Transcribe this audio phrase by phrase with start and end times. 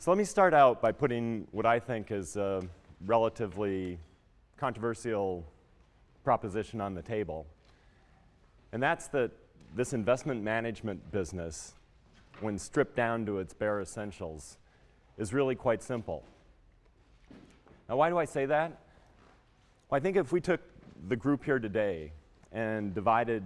[0.00, 2.62] So let me start out by putting what I think is a
[3.04, 3.98] relatively
[4.56, 5.44] controversial
[6.22, 7.48] proposition on the table.
[8.70, 9.32] And that's that
[9.74, 11.74] this investment management business,
[12.40, 14.56] when stripped down to its bare essentials,
[15.18, 16.22] is really quite simple.
[17.88, 18.78] Now, why do I say that?
[19.90, 20.60] Well, I think if we took
[21.08, 22.12] the group here today
[22.52, 23.42] and divided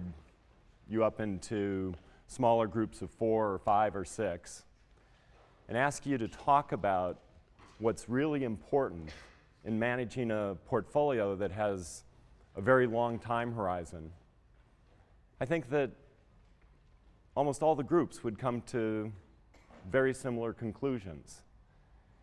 [0.87, 1.95] you up into
[2.27, 4.65] smaller groups of four or five or six,
[5.73, 7.17] and ask you to talk about
[7.79, 9.09] what's really important
[9.65, 12.03] in managing a portfolio that has
[12.55, 14.11] a very long time horizon,
[15.41, 15.89] I think that
[17.35, 19.11] almost all the groups would come to
[19.91, 21.41] very similar conclusions.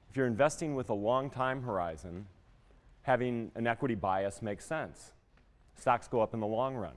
[0.09, 2.27] If you're investing with a long time horizon,
[3.03, 5.11] having an equity bias makes sense.
[5.75, 6.95] Stocks go up in the long run.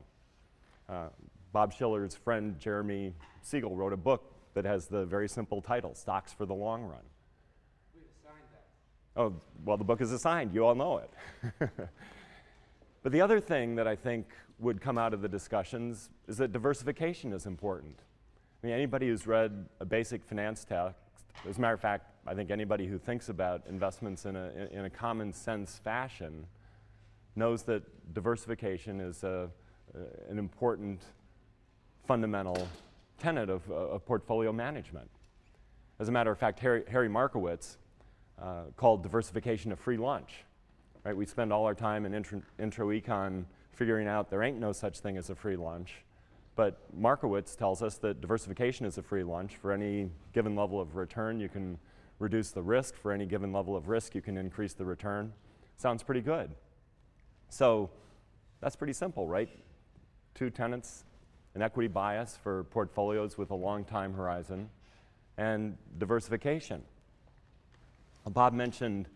[0.88, 1.08] Uh,
[1.52, 6.34] Bob Shiller's friend Jeremy Siegel wrote a book that has the very simple title, Stocks
[6.34, 7.00] for the Long Run.
[7.96, 9.22] We assigned that.
[9.22, 9.34] Oh,
[9.66, 10.54] well, the book is assigned.
[10.54, 11.10] You all know it.
[13.04, 14.28] but the other thing that I think
[14.60, 18.00] would come out of the discussions is that diversification is important.
[18.64, 20.98] I mean, anybody who's read a basic finance text,
[21.48, 24.86] as a matter of fact, I think anybody who thinks about investments in a, in
[24.86, 26.46] a common sense fashion
[27.36, 27.84] knows that
[28.14, 29.50] diversification is a,
[30.30, 31.02] an important
[32.06, 32.68] fundamental
[33.24, 35.10] tenet of, uh, of portfolio management.
[36.00, 37.78] As a matter of fact, Harry, Harry Markowitz
[38.42, 40.44] uh, called diversification a free lunch.
[41.06, 41.16] Right?
[41.16, 45.00] We spend all our time in intro, intro econ figuring out there ain't no such
[45.00, 46.04] thing as a free lunch.
[46.56, 49.56] But Markowitz tells us that diversification is a free lunch.
[49.56, 51.80] For any given level of return, you can
[52.20, 52.96] reduce the risk.
[52.96, 55.32] For any given level of risk, you can increase the return.
[55.78, 56.52] Sounds pretty good.
[57.50, 57.90] So
[58.60, 59.50] that's pretty simple, right?
[60.36, 61.06] Two tenants
[61.56, 64.70] an equity bias for portfolios with a long time horizon,
[65.38, 66.84] and diversification.
[68.30, 69.08] Bob mentioned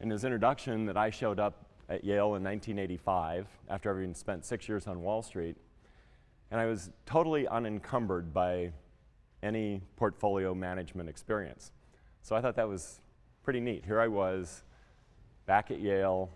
[0.00, 4.68] in his introduction that I showed up at Yale in 1985 after having spent six
[4.68, 5.56] years on Wall Street,
[6.50, 8.72] and I was totally unencumbered by
[9.42, 11.72] any portfolio management experience.
[12.22, 13.00] So I thought that was
[13.42, 13.84] pretty neat.
[13.84, 14.62] Here I was
[15.46, 16.30] back at Yale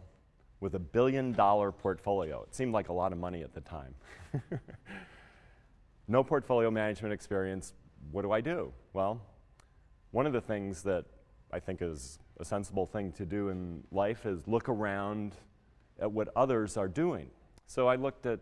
[0.60, 2.42] with a billion dollar portfolio.
[2.42, 3.94] It seemed like a lot of money at the time.
[6.08, 7.74] no portfolio management experience,
[8.10, 8.72] what do I do?
[8.94, 9.20] Well,
[10.10, 11.04] one of the things that
[11.52, 15.34] I think is a sensible thing to do in life is look around
[16.00, 17.30] at what others are doing.
[17.66, 18.40] So I looked at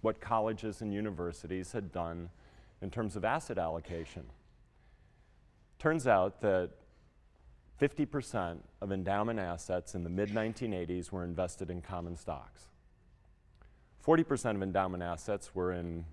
[0.00, 2.30] what colleges and universities had done
[2.80, 4.24] in terms of asset allocation.
[5.78, 6.70] Turns out that
[7.80, 12.68] 50% of endowment assets in the mid 1980s were invested in common stocks.
[14.06, 16.04] 40% of endowment assets were in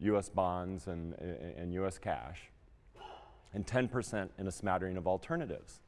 [0.00, 2.50] US bonds and, and US cash,
[3.54, 5.80] and 10% in a smattering of alternatives.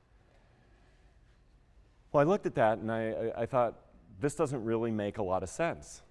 [2.12, 3.74] Well, I looked at that and I, I, thought,
[4.20, 6.02] this doesn't really make a lot of sense.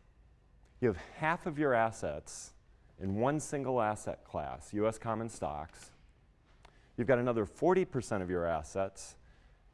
[0.80, 2.54] You have half of your assets
[3.02, 5.92] in one single asset class, US common stocks.
[6.98, 9.16] You've got another 40% of your assets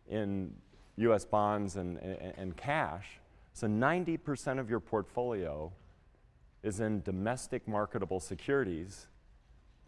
[0.10, 0.54] in
[0.98, 3.20] US bonds and, and, and cash.
[3.54, 5.72] So 90% of your portfolio
[6.64, 9.08] is in domestic marketable securities,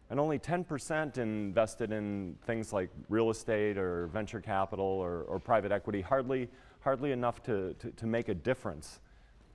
[0.10, 5.72] and only 10% invested in things like real estate or venture capital or, or private
[5.72, 6.50] equity, hardly,
[6.82, 9.00] hardly enough to, to, to make a difference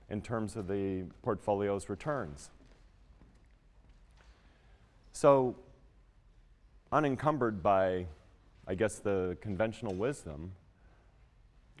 [0.09, 2.49] in terms of the portfolio's returns.
[5.13, 5.55] So,
[6.91, 8.07] unencumbered by,
[8.67, 10.51] I guess, the conventional wisdom,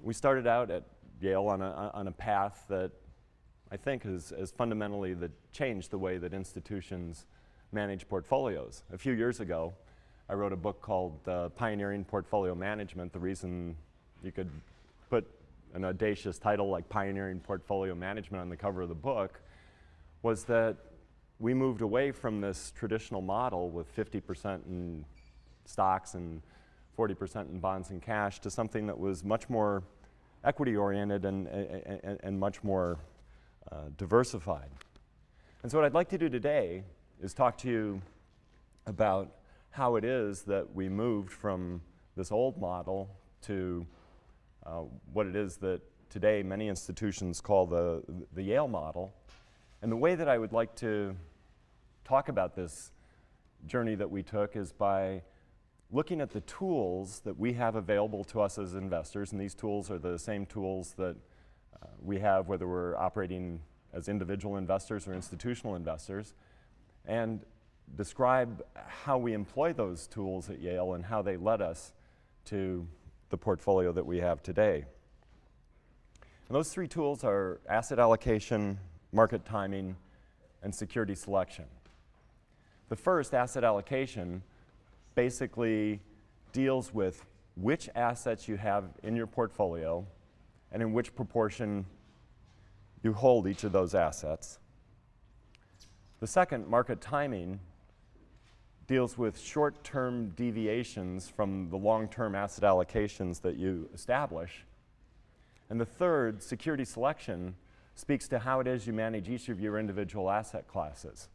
[0.03, 0.83] we started out at
[1.19, 2.91] Yale on a, on a path that
[3.71, 7.25] I think, has, has fundamentally the, changed the way that institutions
[7.71, 8.83] manage portfolios.
[8.91, 9.73] A few years ago,
[10.29, 13.13] I wrote a book called uh, Pioneering Portfolio Management.
[13.13, 13.77] The reason
[14.23, 14.49] you could
[15.09, 15.25] put
[15.73, 19.39] an audacious title like Pioneering Portfolio Management on the cover of the book
[20.21, 20.75] was that
[21.39, 25.05] we moved away from this traditional model with 50% in
[25.65, 26.41] stocks and
[26.97, 29.81] 40% in bonds and cash to something that was much more
[30.43, 32.99] equity oriented and, and, and much more
[33.71, 34.69] uh, diversified.
[35.63, 36.83] And so, what I'd like to do today
[37.21, 38.01] is talk to you
[38.87, 39.31] about
[39.71, 41.81] how it is that we moved from
[42.15, 43.09] this old model
[43.43, 43.85] to
[44.65, 44.81] uh,
[45.13, 48.03] what it is that today many institutions call the,
[48.33, 49.13] the Yale model.
[49.81, 51.15] And the way that I would like to
[52.03, 52.91] talk about this
[53.65, 55.21] journey that we took is by
[55.91, 59.91] looking at the tools that we have available to us as investors, and these tools
[59.91, 61.15] are the same tools that
[61.81, 63.59] uh, we have whether we're operating
[63.93, 66.33] as individual investors or institutional investors,
[67.05, 67.41] and
[67.97, 71.93] describe how we employ those tools at Yale and how they led us
[72.45, 72.87] to
[73.29, 74.85] the portfolio that we have today.
[76.47, 78.77] And those three tools are asset allocation,
[79.11, 79.95] market timing,
[80.63, 81.65] and security selection.
[82.89, 84.43] The first, asset allocation,
[85.15, 86.01] basically
[86.51, 87.25] deals with
[87.55, 90.05] which assets you have in your portfolio
[90.71, 91.85] and in which proportion
[93.03, 94.59] you hold each of those assets.
[96.19, 97.59] The second, market timing,
[98.87, 104.65] deals with short term deviations from the long term asset allocations that you establish.
[105.69, 107.55] And the third, security selection,
[107.95, 111.29] speaks to how it is you manage each of your individual asset classes.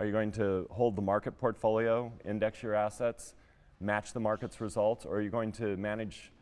[0.00, 3.34] Are you going to hold the market portfolio, index your assets,
[3.80, 6.32] match the market's results, or are you going to manage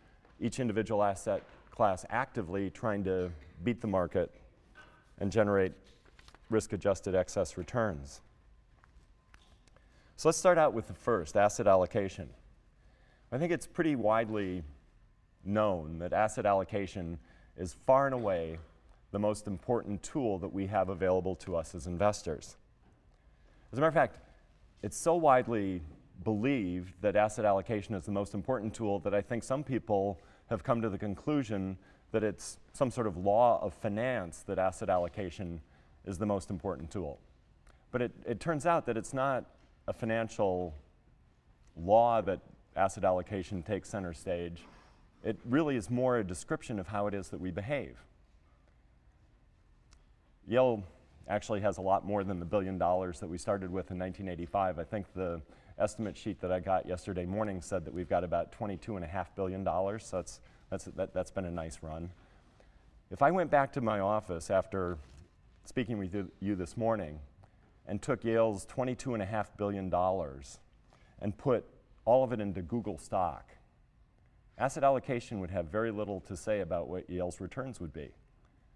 [0.41, 1.43] each individual asset
[1.77, 3.31] class actively, trying to
[3.63, 4.33] beat the market
[5.19, 5.73] and generate
[6.51, 8.23] risk adjusted excess returns?
[10.17, 12.31] So let's start out with the first asset allocation.
[13.31, 14.63] I think it's pretty widely
[15.45, 17.19] known that asset allocation
[17.59, 18.59] is far and away
[19.13, 22.57] the most important tool that we have available to us as investors.
[23.71, 24.19] As a matter of fact,
[24.83, 25.83] it's so widely
[26.25, 30.19] believed that asset allocation is the most important tool that I think some people
[30.51, 31.79] have come to the conclusion
[32.13, 35.61] that it's some sort of law of finance that asset allocation
[36.05, 37.19] is the most important tool.
[37.91, 39.45] But it, it turns out that it's not
[39.89, 40.75] a financial
[41.77, 42.41] law that
[42.77, 44.63] asset allocation takes center stage.
[45.25, 47.97] It really is more a description of how it is that we behave.
[50.47, 50.85] Yale
[51.29, 54.79] actually has a lot more than the billion dollars that we started with in 1985.
[54.79, 55.41] I think the
[55.79, 60.17] estimate sheet that I got yesterday morning said that we've got about $22.5 billion, so
[60.17, 60.41] that's,
[60.71, 62.11] that's, that, that's been a nice run.
[63.11, 64.99] If I went back to my office after
[65.65, 67.21] speaking with you this morning
[67.87, 69.93] and took Yale's $22.5 billion
[71.21, 71.65] and put
[72.05, 73.51] all of it into Google stock,
[74.59, 78.09] asset allocation would have very little to say about what Yale's returns would be.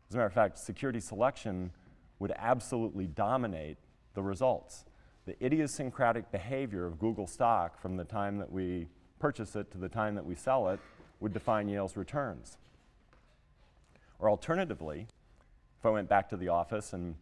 [0.09, 1.71] As a matter of fact, security selection
[2.19, 3.79] would absolutely dominate
[4.15, 4.85] the results.
[5.27, 8.87] The idiosyncratic behavior of Google stock from the time that we
[9.19, 10.81] purchase it to the time that we sell it
[11.21, 12.57] would define Yale's returns.
[14.19, 15.07] Or alternatively,
[15.79, 17.15] if I went back to the office and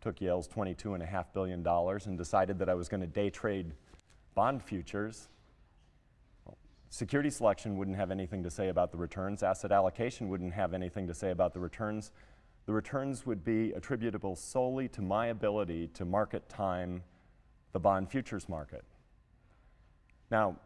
[0.00, 3.72] took Yale's $22.5 billion and decided that I was going to day trade
[4.34, 5.28] bond futures,
[6.44, 6.58] well,
[6.90, 9.42] security selection wouldn't have anything to say about the returns.
[9.42, 12.10] Asset allocation wouldn't have anything to say about the returns.
[12.66, 17.02] The returns would be attributable solely to my ability to market time
[17.72, 18.84] the bond futures market.
[20.30, 20.56] Now,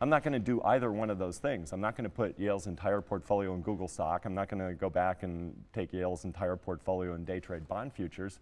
[0.00, 1.72] I'm not going to do either one of those things.
[1.72, 4.24] I'm not going to put Yale's entire portfolio in Google stock.
[4.24, 7.92] I'm not going to go back and take Yale's entire portfolio in day trade bond
[7.92, 8.40] futures,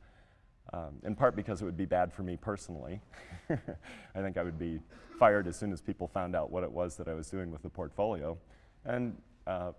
[0.73, 3.01] um, in part because it would be bad for me personally.
[3.51, 4.81] I think I would be
[5.19, 7.63] fired as soon as people found out what it was that I was doing with
[7.63, 8.39] the portfolio.
[8.87, 9.17] And
[9.47, 9.73] uh,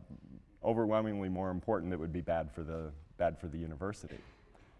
[0.64, 4.18] overwhelmingly more important, it would be bad for, the, bad for the university.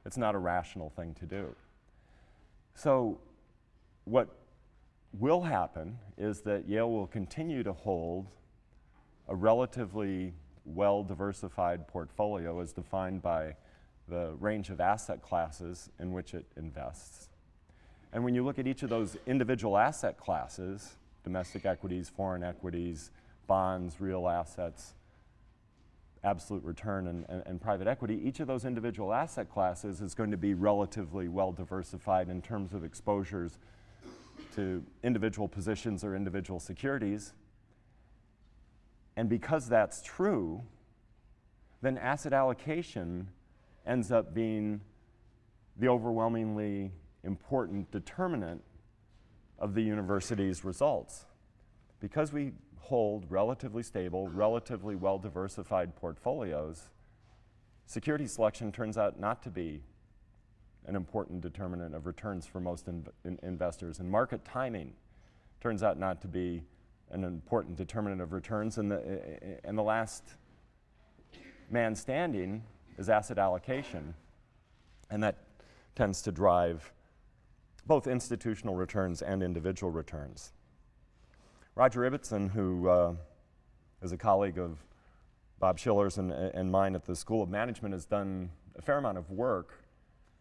[0.06, 1.56] It's not a rational thing to do.
[2.76, 3.20] So,
[4.06, 4.30] what
[5.14, 8.28] will happen is that Yale will continue to hold
[9.28, 10.34] a relatively
[10.66, 13.56] well diversified portfolio as defined by
[14.08, 17.30] the range of asset classes in which it invests.
[18.14, 23.12] And when you look at each of those individual asset classes domestic equities, foreign equities,
[23.46, 24.96] bonds, real assets,
[26.24, 30.32] absolute return, and, and, and, private equity, each of those individual asset classes is going
[30.32, 33.58] to be relatively well diversified in terms of exposures
[34.56, 37.34] to individual positions or individual securities.
[39.16, 40.62] And because that's true,
[41.82, 43.30] then asset allocation
[43.86, 44.82] ends up being
[45.78, 46.92] the overwhelmingly
[47.24, 48.62] important determinant
[49.58, 51.26] of the university's results.
[52.00, 52.52] Because we
[52.82, 56.90] hold relatively stable, relatively well diversified portfolios,
[57.86, 59.82] security selection turns out not to be
[60.88, 64.00] an important determinant of returns for most in, in investors.
[64.00, 64.94] And market timing
[65.62, 66.64] turns out not to be
[67.12, 68.78] an important determinant of returns.
[68.78, 70.24] And the, and the last
[71.70, 72.64] man standing
[72.98, 74.16] is asset allocation.
[75.10, 75.38] And that
[75.96, 76.92] tends to drive
[77.86, 80.54] both institutional returns and individual returns.
[81.74, 83.14] Roger Ibbotson, who uh,
[84.02, 84.84] is a colleague of
[85.58, 89.18] Bob Shiller's and, and mine at the School of Management, has done a fair amount
[89.18, 89.86] of work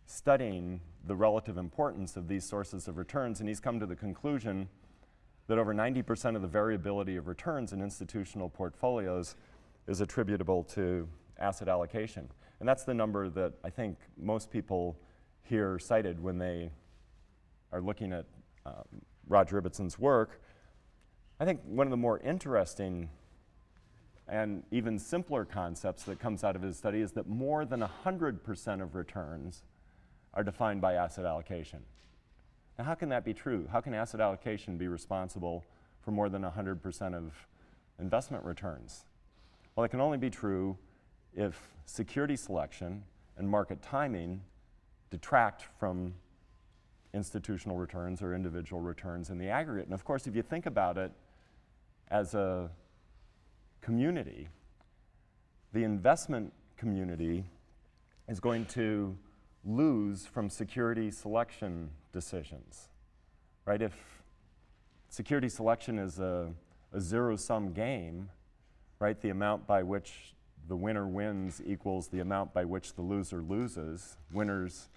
[0.07, 4.69] studying the relative importance of these sources of returns, and he's come to the conclusion
[5.47, 9.37] that over 90% of the variability of returns in institutional portfolios
[9.87, 11.09] is attributable to
[11.39, 12.29] asset allocation.
[12.59, 14.99] And that's the number that I think most people
[15.45, 16.71] here cited when they
[17.73, 18.27] are looking at
[18.67, 18.83] um,
[19.29, 20.41] Roger Ibbotson's work,
[21.41, 23.09] I think one of the more interesting
[24.29, 28.83] and even simpler concepts that comes out of his study is that more than 100%
[28.83, 29.63] of returns
[30.35, 31.81] are defined by asset allocation.
[32.79, 33.67] Now, how can that be true?
[33.73, 35.65] How can asset allocation be responsible
[36.03, 37.33] for more than 100% of
[37.99, 39.07] investment returns?
[39.75, 40.77] Well, it can only be true
[41.35, 43.03] if security selection
[43.39, 44.43] and market timing
[45.11, 46.13] detract from
[47.15, 49.87] institutional returns or individual returns in the aggregate.
[49.87, 51.11] And of course, if you think about it
[52.11, 52.71] as a
[53.81, 54.49] community,
[55.73, 57.45] the investment community
[58.29, 59.17] is going to
[59.65, 62.89] lose from security selection decisions,
[63.65, 63.83] right?
[63.83, 63.95] If
[65.09, 66.53] security selection is a,
[66.93, 68.31] a zero sum game,
[68.99, 70.35] right, the amount by which
[70.69, 74.89] the winner wins equals the amount by which the loser loses, winners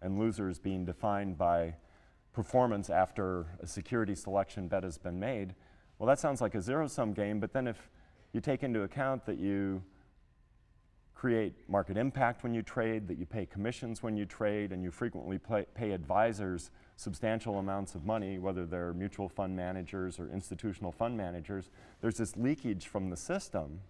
[0.00, 1.74] and losers being defined by
[2.32, 5.54] performance after a security selection bet has been made.
[5.98, 7.90] Well, that sounds like a zero sum game, but then if
[8.32, 9.82] you take into account that you
[11.14, 14.90] create market impact when you trade, that you pay commissions when you trade, and you
[14.92, 20.92] frequently pay, pay advisors substantial amounts of money, whether they're mutual fund managers or institutional
[20.92, 23.80] fund managers, there's this leakage from the system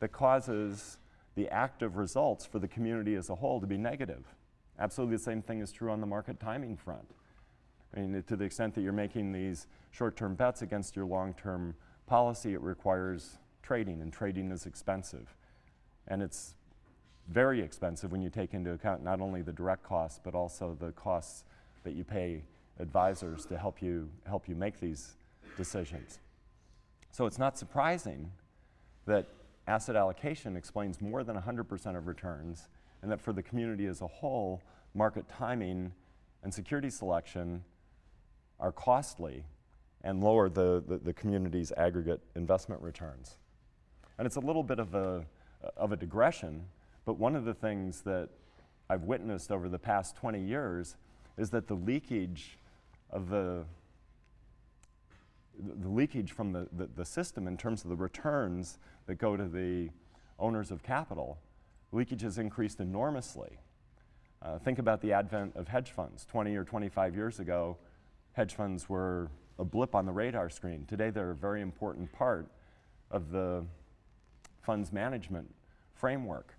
[0.00, 0.98] that causes
[1.34, 4.26] the active results for the community as a whole to be negative.
[4.78, 7.08] Absolutely the same thing is true on the market timing front.
[7.94, 11.34] I mean, to the extent that you're making these short term bets against your long
[11.34, 11.74] term
[12.06, 15.34] policy, it requires trading, and trading is expensive.
[16.08, 16.54] And it's
[17.28, 20.92] very expensive when you take into account not only the direct costs, but also the
[20.92, 21.44] costs
[21.84, 22.42] that you pay
[22.80, 25.16] advisors to help you, help you make these
[25.56, 26.18] decisions.
[27.12, 28.32] So it's not surprising
[29.06, 29.28] that
[29.66, 32.68] asset allocation explains more than 100% of returns,
[33.02, 34.60] and that for the community as a whole,
[34.94, 35.92] market timing
[36.42, 37.62] and security selection
[38.62, 39.44] are costly
[40.04, 43.38] and lower the, the, the community's aggregate investment returns.
[44.16, 45.26] And it's a little bit of a,
[45.76, 46.64] of a digression,
[47.04, 48.30] but one of the things that
[48.88, 50.96] I've witnessed over the past 20 years
[51.36, 52.58] is that the leakage
[53.10, 53.64] of the
[55.58, 59.44] the leakage from the, the, the, system in terms of the returns that go to
[59.44, 59.90] the
[60.38, 61.38] owners of capital,
[61.92, 63.58] leakage has increased enormously.
[64.40, 66.24] Uh, think about the advent of hedge funds.
[66.24, 67.76] 20 or 25 years ago,
[68.32, 70.84] hedge funds were a blip on the radar screen.
[70.86, 72.48] Today, they're a very important part
[73.10, 73.64] of the
[74.62, 75.54] funds management
[75.94, 76.54] framework.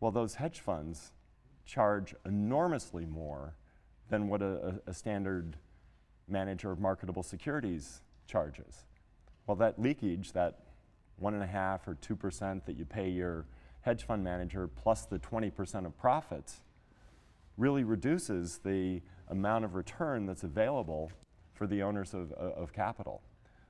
[0.00, 1.12] Well, those hedge funds
[1.66, 3.54] charge enormously more
[4.08, 5.56] than what a, a, standard
[6.28, 8.84] manager of marketable securities charges.
[9.46, 10.60] Well, that leakage, that
[11.16, 13.46] one and a half or two percent that you pay your
[13.80, 16.62] hedge fund manager plus the 20% of profits,
[17.56, 21.10] really reduces the amount of return that's available
[21.52, 23.22] for the owners of, uh, of capital.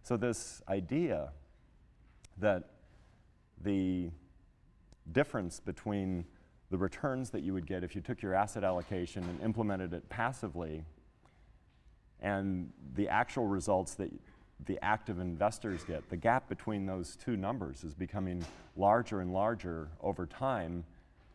[0.02, 1.30] So, this idea
[2.38, 2.64] that
[3.62, 4.10] the
[5.12, 6.24] difference between
[6.70, 10.08] the returns that you would get if you took your asset allocation and implemented it
[10.08, 10.84] passively
[12.20, 14.10] and the actual results that
[14.66, 18.44] the active investors get, the gap between those two numbers is becoming
[18.76, 20.84] larger and larger over time,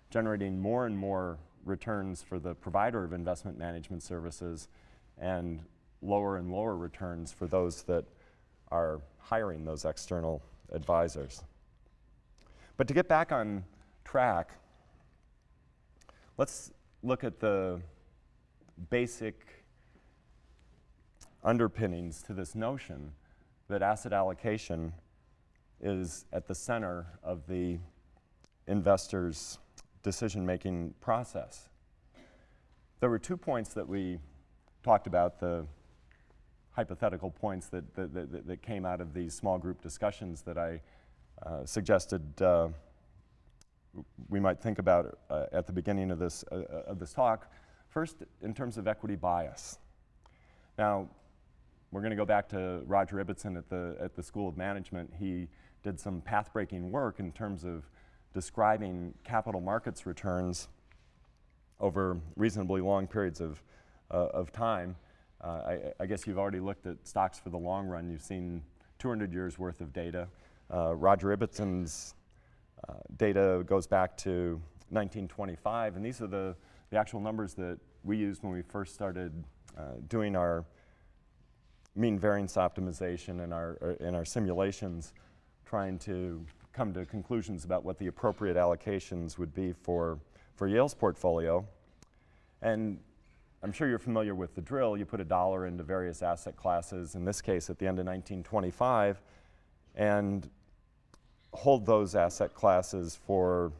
[0.09, 1.37] generating more and more
[1.69, 4.67] returns for the provider of investment management services
[5.17, 5.61] and
[6.01, 8.05] lower and lower returns for those that
[8.71, 11.43] are hiring those external advisors.
[12.77, 13.63] But to get back on
[14.03, 14.51] track,
[16.37, 16.71] let's
[17.03, 17.81] look at the
[18.89, 19.63] basic
[21.43, 23.11] underpinnings to this notion
[23.67, 24.93] that asset allocation
[25.81, 27.79] is at the center of the
[28.67, 29.59] investor's
[30.03, 31.69] decision making process.
[32.99, 34.19] There were two points that we
[34.83, 35.65] talked about the
[36.71, 40.79] hypothetical points that, that, that, that, came out of these small group discussions that I
[41.45, 42.69] uh, suggested uh,
[44.29, 47.51] we might think about uh, at the beginning of this, uh, uh, of this talk.
[47.89, 49.79] First, in terms of equity bias.
[50.77, 51.09] Now,
[51.91, 55.11] we're going to go back to Roger Ibbotson at the, at the School of Management.
[55.19, 55.47] He
[55.81, 57.89] did some path breaking work in terms of
[58.33, 60.67] describing capital markets returns
[61.79, 63.61] over reasonably long periods of,
[64.11, 64.95] uh, of time.
[65.41, 68.09] Uh, I, I, guess you've already looked at stocks for the long run.
[68.09, 68.61] You've seen
[68.99, 70.27] 200 years worth of data.
[70.73, 72.13] Uh, Roger Ibbotson's
[72.87, 76.55] uh, data goes back to 1925, and these are the,
[76.89, 79.31] the actual numbers that we used when we first started
[79.77, 80.65] uh, doing our
[81.95, 85.13] mean variance optimization in our, uh, in our simulations,
[85.65, 90.19] trying to come to conclusions about what the appropriate allocations would be for,
[90.55, 91.65] for Yale's portfolio.
[92.61, 92.99] And
[93.61, 94.95] I'm sure you're familiar with the drill.
[94.95, 98.05] You put a dollar into various asset classes, in this case at the end of
[98.05, 99.21] 1925,
[99.95, 100.49] and
[101.53, 103.73] hold those asset classes for,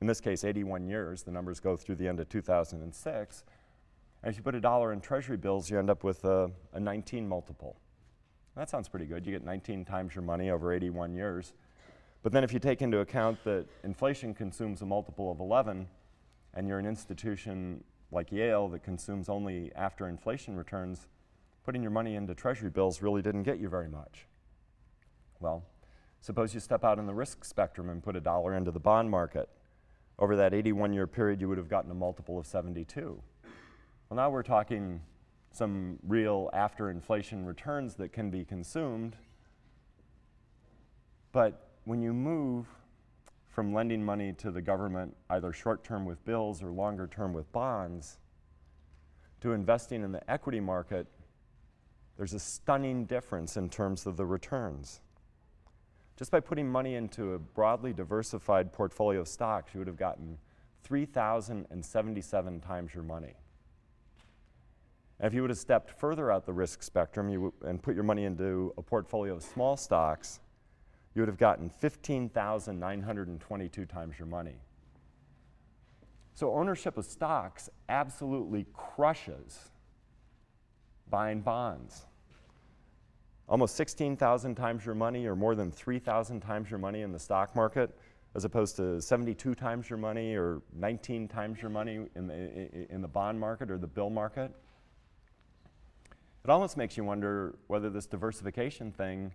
[0.00, 1.22] in this case, 81 years.
[1.22, 3.44] The numbers go through the end of 2006.
[4.22, 6.80] And if you put a dollar in treasury bills, you end up with a, a
[6.80, 7.76] 19 multiple.
[8.56, 9.26] That sounds pretty good.
[9.26, 11.52] You get 19 times your money over 81 years.
[12.22, 15.86] But then if you take into account that inflation consumes a multiple of 11,
[16.54, 21.06] and you're an institution like Yale that consumes only after inflation returns,
[21.64, 24.26] putting your money into treasury bills really didn't get you very much.
[25.40, 25.64] Well,
[26.20, 29.10] suppose you step out in the risk spectrum and put a dollar into the bond
[29.10, 29.48] market.
[30.18, 33.22] Over that 81 year period, you would have gotten a multiple of 72.
[34.08, 35.00] Well, now we're talking
[35.52, 39.16] some real after inflation returns that can be consumed.
[41.30, 42.66] But when you move
[43.48, 47.50] from lending money to the government, either short term with bills or longer term with
[47.50, 48.18] bonds,
[49.40, 51.06] to investing in the equity market,
[52.18, 55.00] there's a stunning difference in terms of the returns.
[56.18, 60.36] Just by putting money into a broadly diversified portfolio of stocks, you would have gotten
[60.82, 63.32] 3,077 times your money.
[65.20, 68.04] And if you would have stepped further out the risk spectrum you and put your
[68.04, 70.40] money into a portfolio of small stocks,
[71.14, 74.56] you would have gotten 15,922 times your money.
[76.34, 79.70] So ownership of stocks absolutely crushes
[81.10, 82.06] buying bonds.
[83.48, 87.56] Almost 16,000 times your money or more than 3,000 times your money in the stock
[87.56, 87.96] market
[88.34, 93.00] as opposed to 72 times your money or 19 times your money in the, in
[93.00, 94.52] the bond market or the bill market.
[96.44, 99.32] It almost makes you wonder whether this diversification thing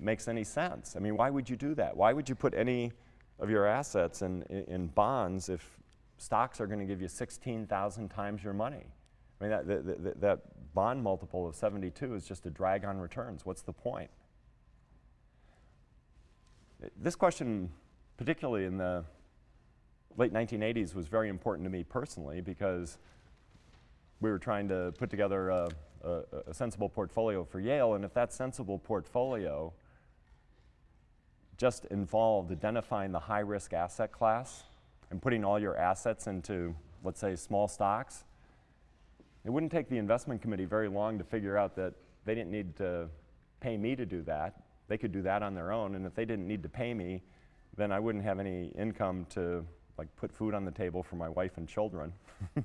[0.00, 0.94] makes any sense.
[0.96, 1.96] I mean, why would you do that?
[1.96, 2.92] Why would you put any
[3.38, 5.78] of your assets in, in bonds if
[6.18, 8.86] stocks are going to give you 16,000 times your money?
[9.40, 10.40] I mean, that, that, that
[10.74, 13.46] bond multiple of 72 is just a drag on returns.
[13.46, 14.10] What's the point?
[16.96, 17.70] This question,
[18.16, 19.04] particularly in the
[20.16, 22.98] late 1980s, was very important to me personally because
[24.20, 25.68] we were trying to put together a,
[26.04, 29.72] a, a, sensible portfolio for Yale, and if that sensible portfolio
[31.58, 34.64] just involved identifying the high risk asset class
[35.10, 38.24] and putting all your assets into, let's say, small stocks,
[39.44, 41.92] it wouldn't take the investment committee very long to figure out that
[42.24, 43.08] they didn't need to
[43.60, 44.62] pay me to do that.
[44.88, 47.22] They could do that on their own, and if they didn't need to pay me,
[47.76, 49.64] then I wouldn't have any income to
[49.98, 52.12] like put food on the table for my wife and children.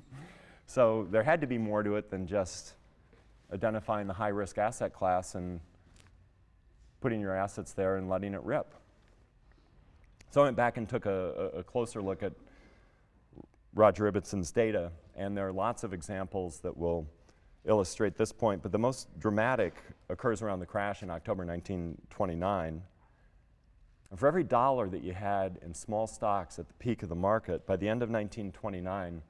[0.66, 2.74] So there had to be more to it than just
[3.52, 5.60] identifying the high risk asset class and
[7.00, 8.74] putting your assets there and letting it rip.
[10.34, 12.32] So I went back and took a, a, closer look at
[13.72, 17.06] Roger Ibbotson's data, and there are lots of examples that will
[17.64, 19.76] illustrate this point, but the most dramatic
[20.08, 22.82] occurs around the crash in October 1929.
[24.10, 27.14] And for every dollar that you had in small stocks at the peak of the
[27.14, 29.22] market, by the end of 1929,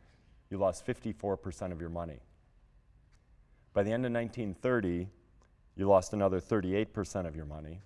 [0.49, 2.21] you lost 54% of your money.
[3.75, 5.09] By the end of 1930,
[5.77, 7.83] you lost another 38% of your money.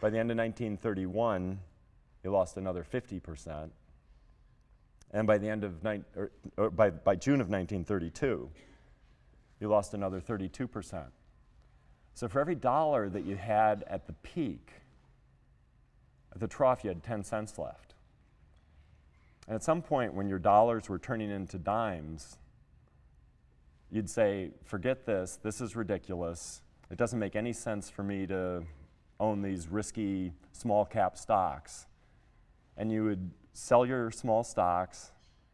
[0.00, 1.58] By the end of 1931,
[2.22, 3.70] you lost another 50%.
[5.12, 8.50] And by the end of ni- or, or by, by June of 1932,
[9.60, 11.04] you lost another 32%.
[12.14, 14.72] So for every dollar that you had at the peak,
[16.32, 17.94] at the trough, you had 10 cents left.
[19.46, 22.38] And at some point, when your dollars were turning into dimes,
[23.90, 26.62] you'd say, forget this, this is ridiculous.
[26.90, 28.64] It doesn't make any sense for me to
[29.20, 31.86] own these risky small cap stocks.
[32.76, 35.12] And you would sell your small stocks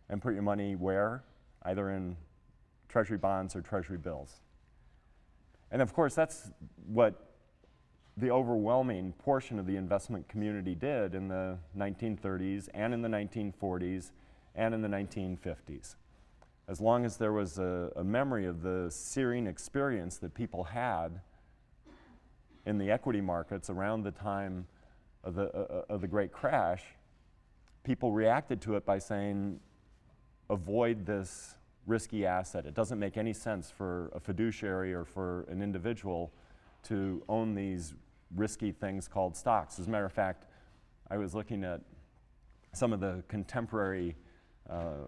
[0.08, 1.22] and put your money where?
[1.62, 2.16] Either in
[2.88, 4.40] treasury bonds or treasury bills.
[5.70, 6.50] And of course, that's
[6.86, 7.30] what
[8.16, 14.10] the overwhelming portion of the investment community did in the 1930s and in the 1940s
[14.54, 15.94] and in the 1950s.
[16.68, 21.20] As long as there was a, a memory of the searing experience that people had
[22.66, 24.66] in the equity markets around the time
[25.24, 26.82] of the, uh, uh of the Great Crash,
[27.84, 29.60] people reacted to it by saying,
[30.48, 31.54] avoid this
[31.86, 32.66] risky asset.
[32.66, 36.32] It doesn't make any sense for a fiduciary or for an individual
[36.84, 37.94] to own these
[38.34, 39.78] risky things called stocks.
[39.78, 40.46] As a matter of fact,
[41.10, 41.80] I was looking at
[42.72, 44.16] some of the contemporary
[44.68, 45.06] uh,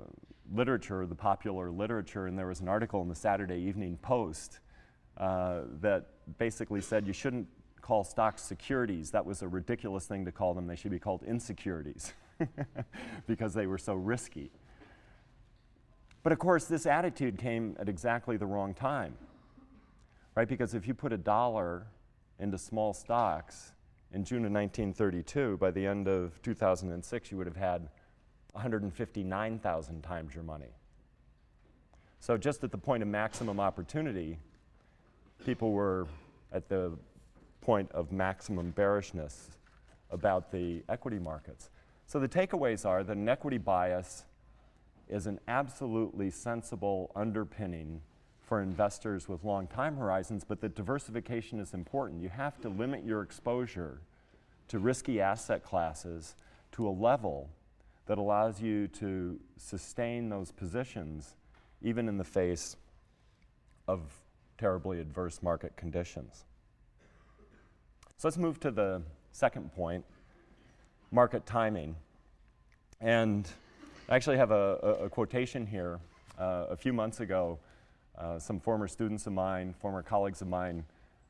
[0.52, 4.58] literature, the popular literature, and there was an article in the Saturday Evening Post
[5.18, 6.06] uh, that
[6.38, 7.46] basically said you shouldn't
[7.80, 9.10] call stocks securities.
[9.10, 10.66] That was a ridiculous thing to call them.
[10.66, 12.12] They should be called insecurities
[13.26, 14.50] because they were so risky.
[16.22, 19.14] But of course, this attitude came at exactly the wrong time,
[20.36, 20.48] right?
[20.48, 21.86] Because if you put a dollar
[22.38, 23.72] into small stocks
[24.12, 27.88] in June of 1932, by the end of 2006, you would have had
[28.52, 30.74] 159,000 times your money.
[32.20, 34.38] So, just at the point of maximum opportunity,
[35.44, 36.06] people were
[36.52, 36.92] at the
[37.60, 39.50] point of maximum bearishness
[40.10, 41.70] about the equity markets.
[42.06, 44.24] So, the takeaways are that an equity bias
[45.08, 48.00] is an absolutely sensible underpinning
[48.40, 52.20] for investors with long time horizons, but that diversification is important.
[52.22, 54.00] You have to limit your exposure
[54.68, 56.34] to risky asset classes
[56.72, 57.48] to a level
[58.06, 61.36] that allows you to sustain those positions
[61.82, 62.76] even in the face
[63.88, 64.00] of
[64.62, 66.44] terribly adverse market conditions.
[68.16, 70.04] So let's move to the second point
[71.10, 71.96] market timing.
[73.00, 73.48] And
[74.08, 75.98] I actually have a, a, a quotation here.
[76.38, 77.58] Uh, a few months ago,
[78.16, 80.84] uh, some former students of mine, former colleagues of mine,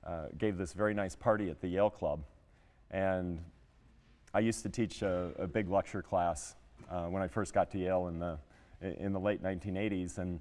[0.07, 2.21] uh, gave this very nice party at the Yale Club.
[2.91, 3.39] And
[4.35, 6.55] I used to teach a, a big lecture class
[6.91, 8.37] uh, when I first got to Yale in the,
[8.83, 10.19] in the late 1980s.
[10.19, 10.39] And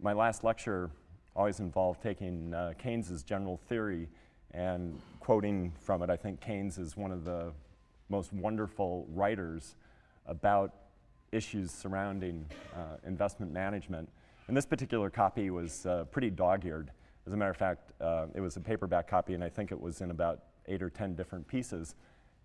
[0.00, 0.90] my last lecture
[1.34, 4.08] always involved taking uh, Keynes's general theory
[4.52, 6.10] and quoting from it.
[6.10, 7.52] I think Keynes is one of the
[8.08, 9.76] most wonderful writers
[10.26, 10.74] about
[11.32, 14.08] issues surrounding uh, investment management.
[14.48, 16.90] And this particular copy was uh, pretty dog eared.
[17.26, 19.80] As a matter of fact, uh, it was a paperback copy, and I think it
[19.80, 21.94] was in about eight or ten different pieces.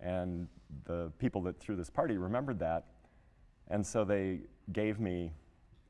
[0.01, 0.47] And
[0.83, 2.83] the people that threw this party remembered that.
[3.69, 4.41] And so they
[4.73, 5.31] gave me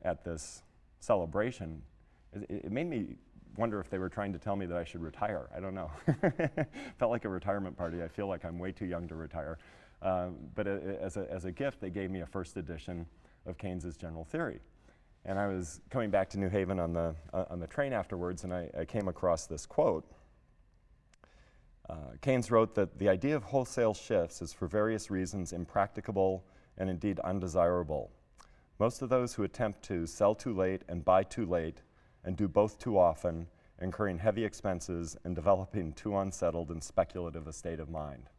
[0.04, 0.62] at this
[1.00, 1.82] celebration.
[2.50, 3.16] It, made me
[3.58, 5.50] wonder if they were trying to tell me that I should retire.
[5.56, 5.92] I don't know.
[6.98, 8.02] Felt like a retirement party.
[8.04, 9.58] I feel like I'm way too young to retire.
[10.02, 13.06] Um, but a, as, a, as a gift, they gave me a first edition
[13.46, 14.60] of Keynes's General Theory.
[15.26, 18.44] And I was coming back to New Haven on the, uh, on the train afterwards,
[18.44, 20.06] and I, I came across this quote.
[21.90, 26.44] Uh, Keynes wrote that the idea of wholesale shifts is for various reasons impracticable
[26.78, 28.12] and indeed undesirable.
[28.80, 31.82] Most of those who attempt to sell too late and buy too late
[32.26, 33.48] and do both too often,
[33.82, 38.30] incurring heavy expenses and developing too unsettled and speculative a state of mind.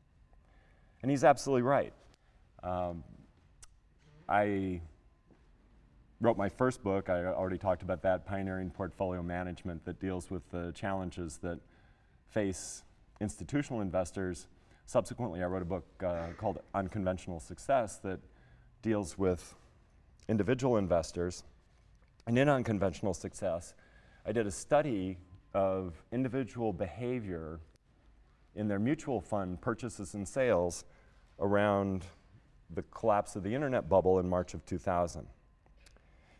[1.03, 1.93] And he's absolutely right.
[2.63, 3.05] Um,
[4.29, 4.81] I
[6.21, 10.51] wrote my first book, I already talked about that, Pioneering Portfolio Management, that deals with
[10.51, 11.61] the challenges that
[12.31, 12.83] face
[13.21, 14.47] institutional investors.
[14.87, 18.21] Subsequently, I wrote a book uh, called Unconventional Success that
[18.83, 19.55] deals with
[20.29, 21.45] individual investors.
[22.27, 23.75] And in Unconventional Success,
[24.25, 25.19] I did a study
[25.53, 27.61] of individual behavior
[28.55, 30.85] in their mutual fund purchases and sales
[31.39, 32.05] around
[32.71, 35.27] the collapse of the internet bubble in March of 2000.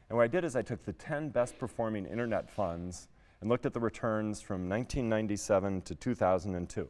[0.09, 3.09] And what I did is I took the 10 best performing internet funds
[3.41, 6.89] and looked at the returns from 1997 to 2002.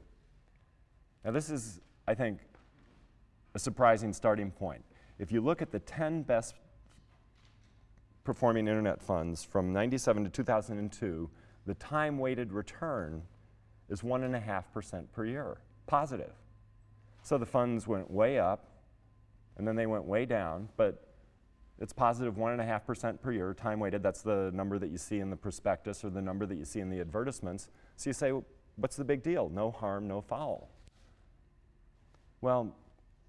[1.24, 2.40] Now, this is, I think,
[3.54, 4.85] a surprising starting point.
[5.18, 6.54] If you look at the 10 best
[8.24, 11.30] performing internet funds from 97 to 2002,
[11.66, 13.22] the time weighted return
[13.88, 16.32] is 1.5% per year, positive.
[17.22, 18.66] So the funds went way up
[19.56, 21.08] and then they went way down, but
[21.78, 24.02] it's positive 1.5% per year, time weighted.
[24.02, 26.80] That's the number that you see in the prospectus or the number that you see
[26.80, 27.68] in the advertisements.
[27.96, 28.32] So you say,
[28.76, 29.48] what's the big deal?
[29.48, 30.70] No harm, no foul.
[32.40, 32.74] Well,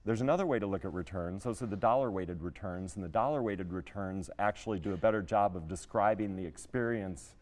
[0.05, 1.43] there's another way to look at returns.
[1.43, 5.23] Those are the dollar weighted returns, and the dollar weighted returns actually do a better
[5.23, 7.33] job of describing the experience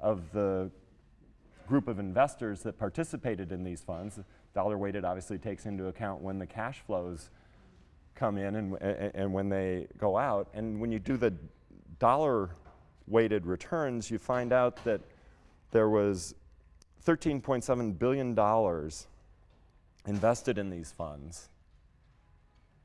[0.00, 0.70] of the
[1.66, 4.18] group of investors that participated in these funds.
[4.54, 7.28] Dollar weighted obviously takes into account when the cash flows
[8.14, 10.48] come in and, and, and when they go out.
[10.54, 11.34] And when you do the
[11.98, 12.50] dollar
[13.06, 15.02] weighted returns, you find out that
[15.72, 16.34] there was
[17.06, 18.90] $13.7 billion
[20.06, 21.50] invested in these funds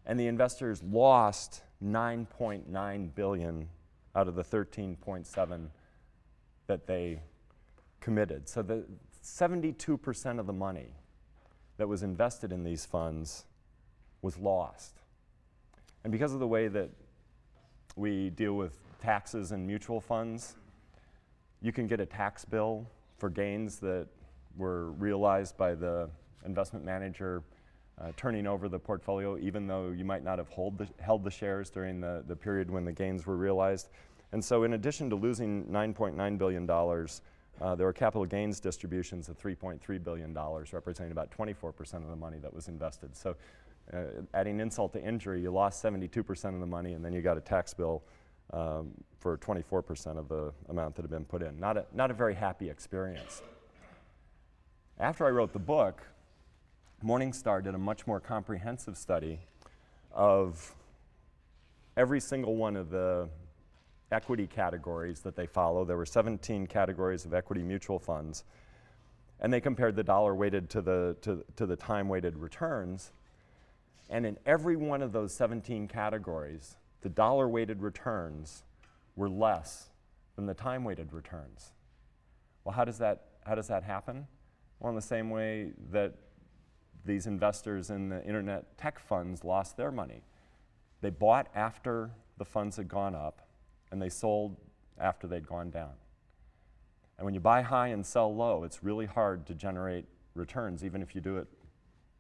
[0.06, 3.70] and the investors lost 9.9 billion
[4.16, 5.68] out of the 13.7
[6.68, 7.22] that they
[8.00, 8.48] committed.
[8.48, 8.86] So the
[9.24, 10.94] 72% of the money
[11.78, 13.46] that was invested in these funds
[14.22, 15.00] was lost.
[16.04, 16.90] And because of the way that
[17.96, 20.56] we deal with taxes and mutual funds,
[21.62, 22.86] you can get a tax bill
[23.18, 24.08] for gains that
[24.58, 26.10] were realized by the
[26.46, 27.42] investment manager
[28.02, 31.70] uh, turning over the portfolio, even though you might not have the, held the shares
[31.70, 33.90] during the, the period when the gains were realized.
[34.32, 39.38] And so, in addition to losing $9.9 billion, uh, there were capital gains distributions of
[39.38, 43.16] $3.3 billion, representing about 24% of the money that was invested.
[43.16, 43.36] So,
[43.94, 44.04] uh,
[44.34, 47.42] adding insult to injury, you lost 72% of the money, and then you got a
[47.42, 48.02] tax bill
[48.52, 51.60] um, for 24% of the amount that had been put in.
[51.60, 53.42] Not a, not a very happy experience.
[55.00, 56.02] After I wrote the book,
[57.04, 59.40] Morningstar did a much more comprehensive study
[60.14, 60.74] of
[61.98, 63.28] every single one of the
[64.12, 65.84] equity categories that they follow.
[65.84, 68.46] There were 17 categories of equity mutual funds.
[69.42, 73.12] And they compared the dollar weighted to the, to, to the time weighted returns.
[74.10, 78.64] And in every one of those 17 categories, the dollar weighted returns
[79.18, 79.90] were less
[80.38, 81.74] than the time weighted returns.
[82.64, 84.26] Well, how does, that, how does that happen?
[84.80, 86.14] Well, in the same way that
[87.06, 90.24] these investors in the internet tech funds lost their money.
[91.02, 93.48] They bought after the funds had gone up,
[93.92, 94.58] and they sold
[95.00, 95.94] after they'd gone down.
[97.18, 101.02] And when you buy high and sell low, it's really hard to generate returns, even
[101.02, 101.48] if you do it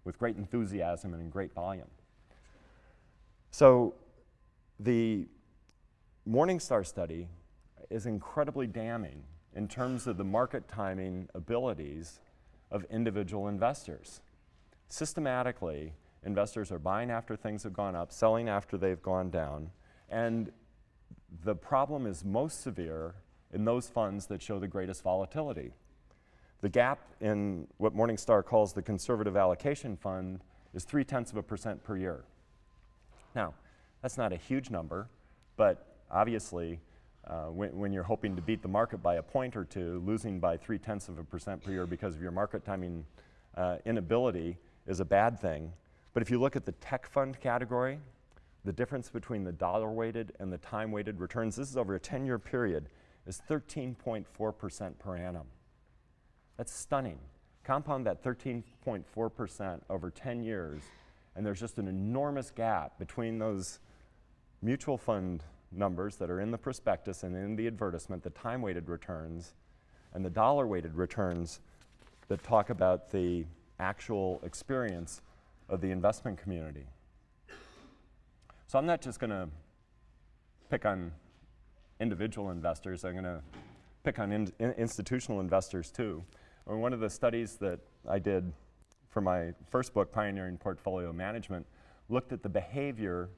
[0.03, 1.87] with great enthusiasm and in great volume.
[3.51, 3.95] So
[4.79, 5.27] the
[6.29, 7.27] Morningstar study
[7.89, 9.23] is incredibly damning
[9.55, 12.19] in terms of the market timing abilities
[12.71, 14.21] of individual investors.
[14.93, 15.91] Systematically,
[16.23, 19.71] investors are buying after things have gone up, selling after they've gone down,
[20.07, 20.51] and
[21.43, 23.15] the problem is most severe
[23.51, 25.73] in those funds that show the greatest volatility.
[26.61, 30.41] The gap in what Morningstar calls the conservative allocation fund
[30.75, 32.23] is three tenths of a percent per year.
[33.33, 33.55] Now,
[34.03, 35.09] that's not a huge number,
[35.57, 36.79] but obviously,
[37.25, 40.39] uh, when, when, you're hoping to beat the market by a point or two, losing
[40.39, 43.03] by three tenths of a percent per year because of your market timing
[43.57, 44.55] uh, inability
[44.87, 45.73] is a bad thing.
[46.13, 47.99] But if you look at the tech fund category,
[48.65, 51.99] the difference between the dollar weighted and the time weighted returns, this is over a
[51.99, 52.89] 10 year period,
[53.25, 55.47] is 13.4% per annum.
[56.57, 57.19] That's stunning.
[57.63, 60.81] Compound that 13.4% over 10 years,
[61.35, 63.79] and there's just an enormous gap between those
[64.61, 68.89] mutual fund numbers that are in the prospectus and in the advertisement, the time weighted
[68.89, 69.53] returns,
[70.13, 71.61] and the dollar weighted returns
[72.27, 73.45] that talk about the
[73.79, 75.21] actual experience
[75.69, 76.85] of the investment community.
[78.67, 79.49] So I'm not just going to
[80.69, 81.11] pick on
[81.99, 83.41] individual investors, I'm going to
[84.03, 86.23] pick on in, in institutional investors too.
[86.65, 88.51] One of the studies that I did
[89.09, 91.65] for my first book, Pioneering Portfolio Management,
[92.09, 93.29] looked at the behavior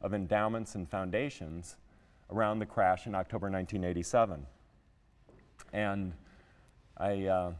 [0.00, 1.76] of endowments and foundations
[2.30, 4.46] around the crash in October 1987.
[5.72, 6.12] And
[6.96, 7.52] I uh,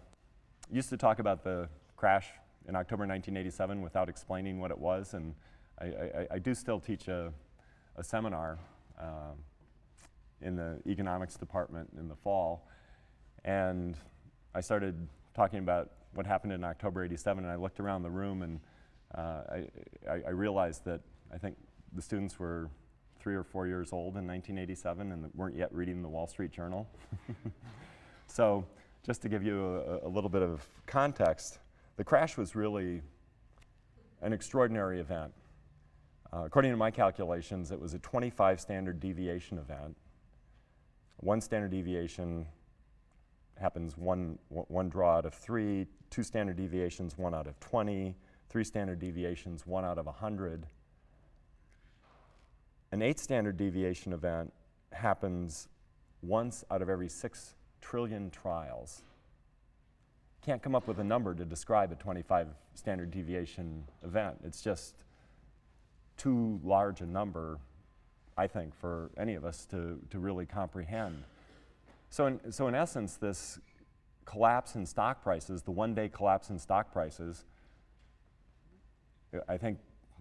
[0.70, 1.68] used to talk about the
[2.03, 2.31] crash
[2.67, 5.37] in October 1987 without explaining what it was, and
[5.81, 7.33] I, I, I do still teach a,
[7.95, 8.59] a seminar
[9.01, 9.35] uh,
[10.41, 12.67] in the economics department in the fall,
[13.45, 13.97] and
[14.53, 18.43] I started talking about what happened in October 87, and I looked around the room
[18.43, 18.59] and
[19.15, 19.61] uh,
[20.11, 21.57] I, I, realized that I think
[21.95, 22.69] the students were
[23.21, 26.88] three or four years old in 1987 and weren't yet reading the Wall Street Journal.
[28.27, 28.65] so
[29.07, 31.61] just to give you a, a little bit of context,
[31.96, 33.02] the crash was really
[34.22, 35.33] an extraordinary event.
[36.33, 39.96] Uh, according to my calculations, it was a 25 standard deviation event.
[41.18, 42.46] One standard deviation
[43.61, 48.16] happens one, one draw out of three, two standard deviations, one out of 20,
[48.48, 50.66] three standard deviations, one out of 100.
[52.92, 54.52] An eight standard deviation event
[54.92, 55.68] happens
[56.22, 59.02] once out of every six trillion trials
[60.44, 64.37] can't come up with a number to describe a 25 standard deviation event.
[64.44, 64.96] It's just
[66.16, 67.59] too large a number,
[68.37, 71.22] I think, for any of us to, to really comprehend.
[72.11, 73.61] So in, so in essence, this
[74.24, 77.44] collapse in stock prices, the one day collapse in stock prices,
[79.48, 79.78] I think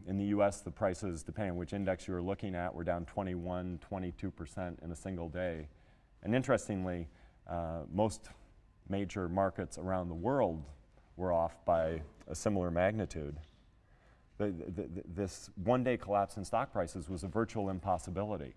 [0.08, 3.06] in the US, the prices, depending on which index you were looking at, were down
[3.06, 5.68] 21, 22% in a single day.
[6.24, 7.08] And interestingly,
[7.50, 8.30] uh, most
[8.90, 10.64] major markets around the world
[11.18, 13.38] were off by a similar magnitude.
[14.38, 18.56] The, the, the, this one day collapse in stock prices was a virtual impossibility.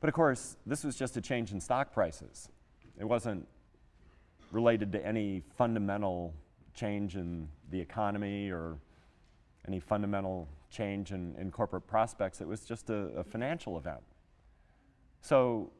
[0.00, 2.50] But of course, this was just a change in stock prices.
[2.98, 3.46] It wasn't
[4.52, 6.34] related to any fundamental
[6.74, 8.76] change in the economy or
[9.66, 12.40] any fundamental change in, in corporate prospects.
[12.40, 14.02] It was just a, a financial event.
[15.22, 15.72] So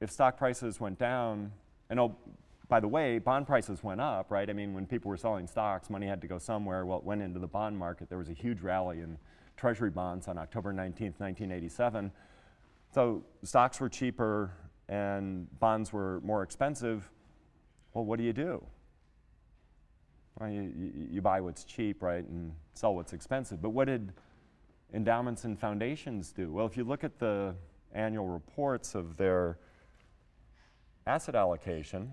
[0.00, 1.52] if stock prices went down,
[1.88, 2.16] and oh,
[2.68, 4.48] by the way, bond prices went up, right?
[4.48, 6.86] I mean, when people were selling stocks, money had to go somewhere.
[6.86, 8.08] Well, it went into the bond market.
[8.08, 9.18] There was a huge rally in
[9.56, 12.12] treasury bonds on October 19th, 1987.
[12.94, 14.52] So stocks were cheaper
[14.88, 17.10] and bonds were more expensive.
[17.92, 18.64] Well, what do you do?
[20.38, 23.60] Well, you, you, you buy what's cheap, right, and sell what's expensive.
[23.60, 24.12] But what did,
[24.94, 26.52] endowments and foundations do?
[26.52, 27.54] Well, if you look at the
[27.92, 29.58] annual reports of their
[31.10, 32.12] asset allocation,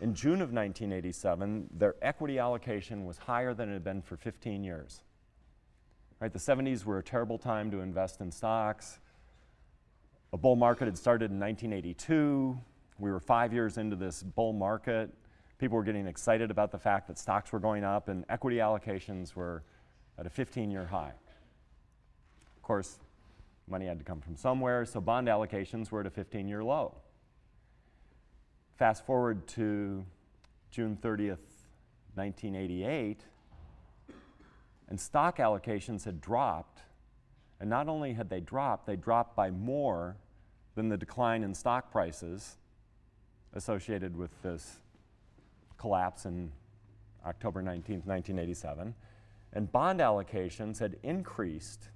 [0.00, 4.62] in June of 1987, their equity allocation was higher than it had been for 15
[4.62, 5.02] years.
[6.20, 9.00] Right, the 70s were a terrible time to invest in stocks.
[10.32, 12.56] A bull market had started in 1982.
[13.00, 15.10] We were five years into this bull market.
[15.58, 19.34] People were getting excited about the fact that stocks were going up and equity allocations
[19.34, 19.64] were
[20.18, 21.14] at a 15 year high.
[22.56, 23.00] Of course,
[23.66, 26.94] money had to come from somewhere, so bond allocations were at a 15 year low.
[28.78, 30.06] Fast forward to
[30.70, 31.38] June 30th,
[32.14, 33.24] 1988,
[34.88, 36.82] and stock allocations had dropped.
[37.58, 40.16] And not only had they dropped, they dropped by more
[40.76, 42.56] than the decline in stock prices
[43.52, 44.78] associated with this
[45.76, 46.52] collapse in
[47.26, 48.94] October 19th, 1987.
[49.54, 51.88] And bond allocations had increased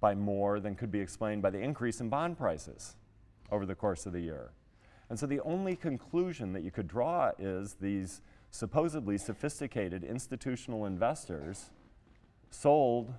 [0.00, 2.96] by more than could be explained by the increase in bond prices
[3.52, 4.50] over the course of the year.
[5.10, 11.70] And so the only conclusion that you could draw is these supposedly sophisticated institutional investors
[12.50, 13.12] sold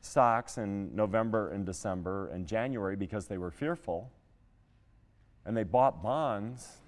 [0.00, 4.10] stocks in November and December and January because they were fearful,
[5.46, 6.78] and they bought bonds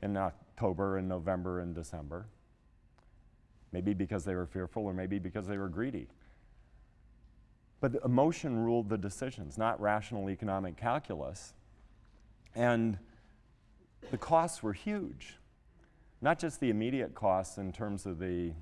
[0.00, 2.26] in October and November and December.
[3.72, 6.06] Maybe because they were fearful, or maybe because they were greedy.
[7.80, 11.54] But emotion ruled the decisions, not rational economic calculus.
[12.54, 12.98] And
[14.10, 15.36] the costs were huge.
[16.20, 18.52] Not just the immediate costs in terms of the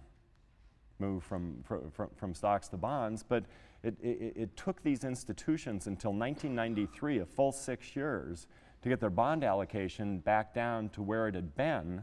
[0.98, 3.44] move from, from, from stocks to bonds, but
[3.82, 8.46] it, it, it, took these institutions until 1993, a full six years,
[8.82, 12.02] to get their bond allocation back down to where it had been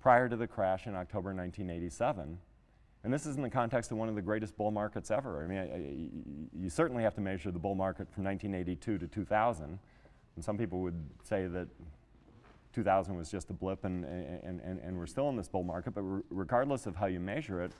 [0.00, 2.38] prior to the crash in October 1987.
[3.04, 5.44] And this is in the context of one of the greatest bull markets ever.
[5.44, 9.06] I mean, I, I, you certainly have to measure the bull market from 1982 to
[9.06, 9.78] 2000.
[10.38, 11.66] And some people would say that
[12.72, 15.96] 2000 was just a blip and, and, and, and we're still in this bull market.
[15.96, 17.72] But re regardless of how you measure it,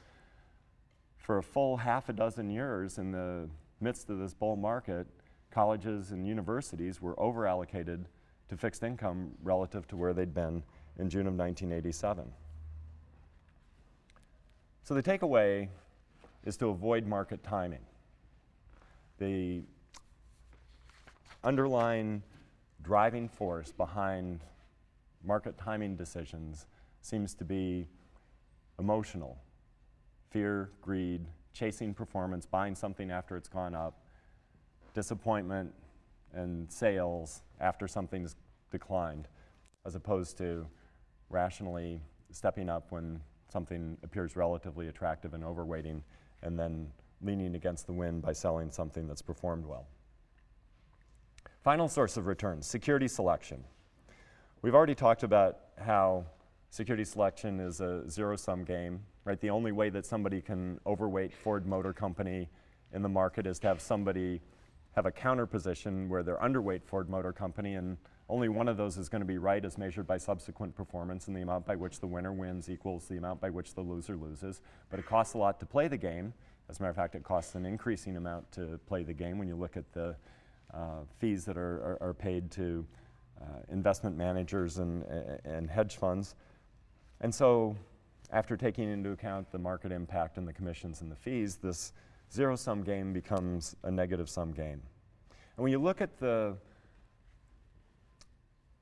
[1.19, 3.49] for a full half a dozen years in the
[3.81, 5.07] midst of this bull market,
[5.53, 8.07] colleges and universities were overallocated
[8.49, 10.61] to fixed income relative to where they'd been
[10.99, 12.25] in June of 1987.
[14.83, 15.69] So the takeaway
[16.45, 17.87] is to avoid market timing.
[19.21, 19.63] The
[21.45, 22.23] underlying
[22.83, 24.41] driving force behind
[25.25, 26.67] market timing decisions
[27.01, 27.89] seems to be
[28.79, 29.39] emotional
[30.31, 34.03] fear, greed, chasing performance, buying something after it's gone up,
[34.95, 35.73] disappointment,
[36.35, 38.37] and sales after something's
[38.71, 39.27] declined,
[39.87, 40.67] as opposed to
[41.31, 46.03] rationally stepping up when something appears relatively attractive and overweighting,
[46.43, 46.87] and then
[47.23, 49.87] leaning against the wind by selling something that's performed well.
[51.63, 53.65] Final source of returns, security selection.
[54.63, 56.25] We've already talked about how
[56.71, 59.41] security selection is a zero-sum game, right?
[59.41, 62.49] The only way that somebody can overweight Ford Motor Company
[62.93, 64.41] in the market is to have somebody
[64.93, 67.97] have a counter position where they're underweight Ford Motor Company and
[68.29, 71.37] only one of those is going to be right as measured by subsequent performance and
[71.37, 74.61] the amount by which the winner wins equals the amount by which the loser loses.
[74.91, 76.35] But it costs a lot to play the game.
[76.69, 79.49] As a matter of fact, it costs an increasing amount to play the game when
[79.49, 80.15] you look at the
[80.75, 82.87] uh, fees that are, are, are paid to
[83.41, 85.05] uh, investment managers and,
[85.45, 86.35] and hedge funds.
[87.21, 87.77] And so,
[88.31, 91.93] after taking into account the market impact and the commissions and the fees, this
[92.33, 94.83] zero sum game becomes a negative sum game.
[95.57, 96.57] And when you look at the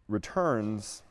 [0.09, 1.03] returns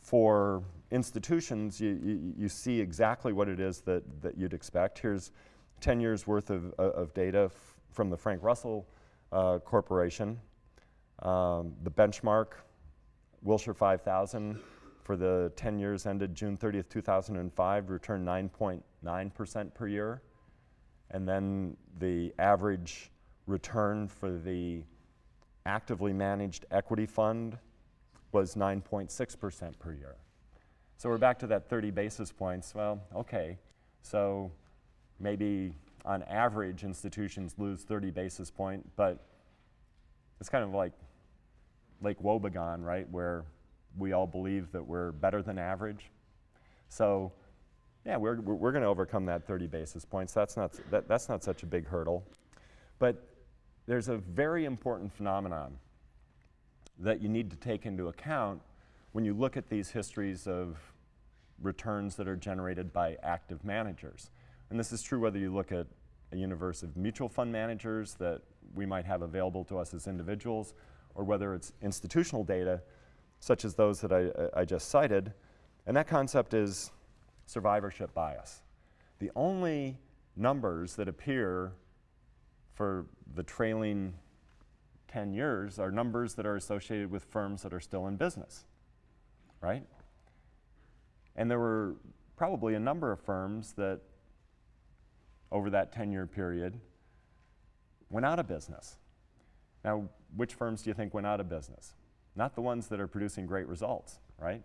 [0.00, 4.98] for institutions, you, you, you, see exactly what it is that, that you'd expect.
[4.98, 5.30] Here's
[5.80, 7.50] 10 years worth of, of data
[7.90, 8.86] from the Frank Russell
[9.32, 10.38] uh, Corporation.
[11.20, 12.48] Um, the benchmark,
[13.42, 14.58] Wilshire 5000,
[15.02, 20.22] for the 10 years ended June 30th, 2005, returned 9.9% per year.
[21.10, 23.10] And then the average
[23.46, 24.82] return for the
[25.66, 27.58] actively managed equity fund
[28.32, 30.16] was 9.6% per year.
[30.96, 32.74] So we're back to that 30 basis points.
[32.74, 33.58] Well, okay.
[34.02, 34.52] So
[35.18, 35.74] maybe
[36.04, 39.24] on average, institutions lose 30 basis point, but
[40.40, 40.92] it's kind of like
[42.00, 43.44] Lake Wobegon, right, where
[43.96, 46.10] we all believe that we're better than average.
[46.88, 47.32] So,
[48.04, 50.32] yeah, we're, we're going to overcome that 30 basis points.
[50.32, 52.24] That's not, that, that's not such a big hurdle.
[52.98, 53.28] But
[53.86, 55.76] there's a very important phenomenon
[56.98, 58.60] that you need to take into account
[59.12, 60.78] when you look at these histories of
[61.60, 64.30] returns that are generated by active managers.
[64.72, 65.86] And this is true whether you look at
[66.32, 68.40] a universe of mutual fund managers that
[68.74, 70.72] we might have available to us as individuals,
[71.14, 72.80] or whether it's institutional data,
[73.38, 75.34] such as those that I, I just cited.
[75.86, 76.90] And that concept is
[77.44, 78.62] survivorship bias.
[79.18, 79.98] The only
[80.36, 81.72] numbers that appear
[82.72, 83.04] for
[83.34, 84.14] the trailing
[85.08, 88.64] 10 years are numbers that are associated with firms that are still in business,
[89.60, 89.84] right?
[91.36, 91.96] And there were
[92.36, 94.00] probably a number of firms that,
[95.52, 96.80] over that 10 year period,
[98.10, 98.96] went out of business.
[99.84, 101.94] Now, which firms do you think went out of business?
[102.34, 104.62] Not the ones that are producing great results, right?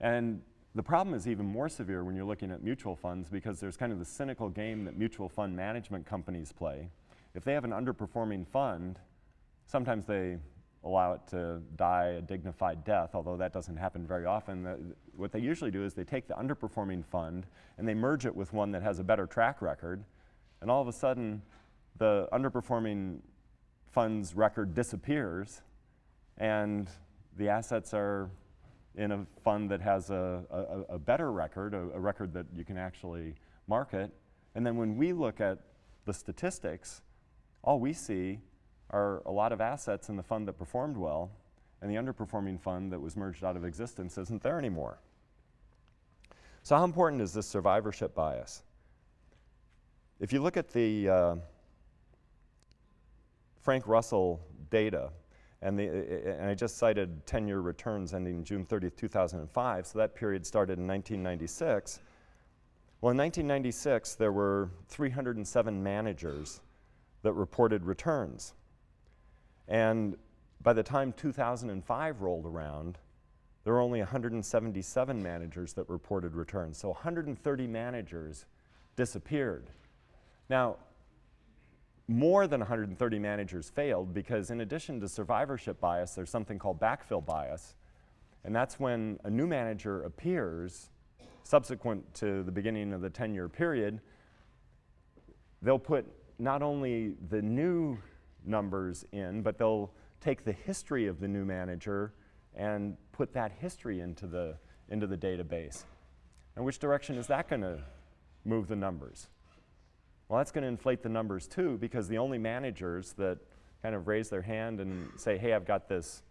[0.00, 0.42] And
[0.74, 3.92] the problem is even more severe when you're looking at mutual funds because there's kind
[3.92, 6.88] of the cynical game that mutual fund management companies play.
[7.34, 8.98] If they have an underperforming fund,
[9.66, 10.36] sometimes they
[10.84, 14.62] allow it to die a dignified death, although that doesn't happen very often.
[14.62, 14.78] The,
[15.14, 18.52] what they usually do is they take the underperforming fund and they merge it with
[18.52, 20.04] one that has a better track record,
[20.60, 21.42] and all of a sudden,
[21.98, 23.18] the underperforming
[23.92, 25.62] fund's record disappears,
[26.38, 26.88] and
[27.36, 28.30] the assets are
[28.96, 32.64] in a fund that has a, a, a better record, a, a record that you
[32.64, 33.34] can actually
[33.66, 34.12] market.
[34.54, 35.58] And then when we look at
[36.06, 37.02] the statistics,
[37.62, 38.40] all we see
[38.90, 41.30] are a lot of assets in the fund that performed well,
[41.80, 44.98] and the underperforming fund that was merged out of existence isn't there anymore.
[46.62, 48.62] So, how important is this survivorship bias?
[50.18, 51.36] If you look at the uh,
[53.62, 55.10] Frank Russell data,
[55.62, 60.14] and, the, and I just cited 10 year returns ending June 30th, 2005, so that
[60.14, 62.00] period started in 1996.
[63.00, 66.60] Well, in 1996, there were 307 managers
[67.22, 68.54] that reported returns.
[69.70, 70.16] And
[70.62, 72.98] by the time 2005 rolled around,
[73.64, 76.76] there were only 177 managers that reported returns.
[76.78, 78.46] So 130 managers
[78.96, 79.70] disappeared.
[80.48, 80.76] Now,
[82.08, 87.24] more than 130 managers failed because, in addition to survivorship bias, there's something called backfill
[87.24, 87.74] bias.
[88.44, 90.90] And that's when a new manager appears
[91.44, 94.00] subsequent to the beginning of the 10 year period.
[95.62, 96.06] They'll put
[96.38, 97.98] not only the new
[98.44, 102.12] numbers in, but they'll take the history of the new manager
[102.54, 104.56] and put that history into the,
[104.88, 105.84] into the database.
[106.56, 107.78] And which direction is that going to
[108.44, 109.28] move the numbers?
[110.28, 113.38] Well, that's going to inflate the numbers too, because the only managers that
[113.82, 116.22] kind of raise their hand and say, hey, I've got this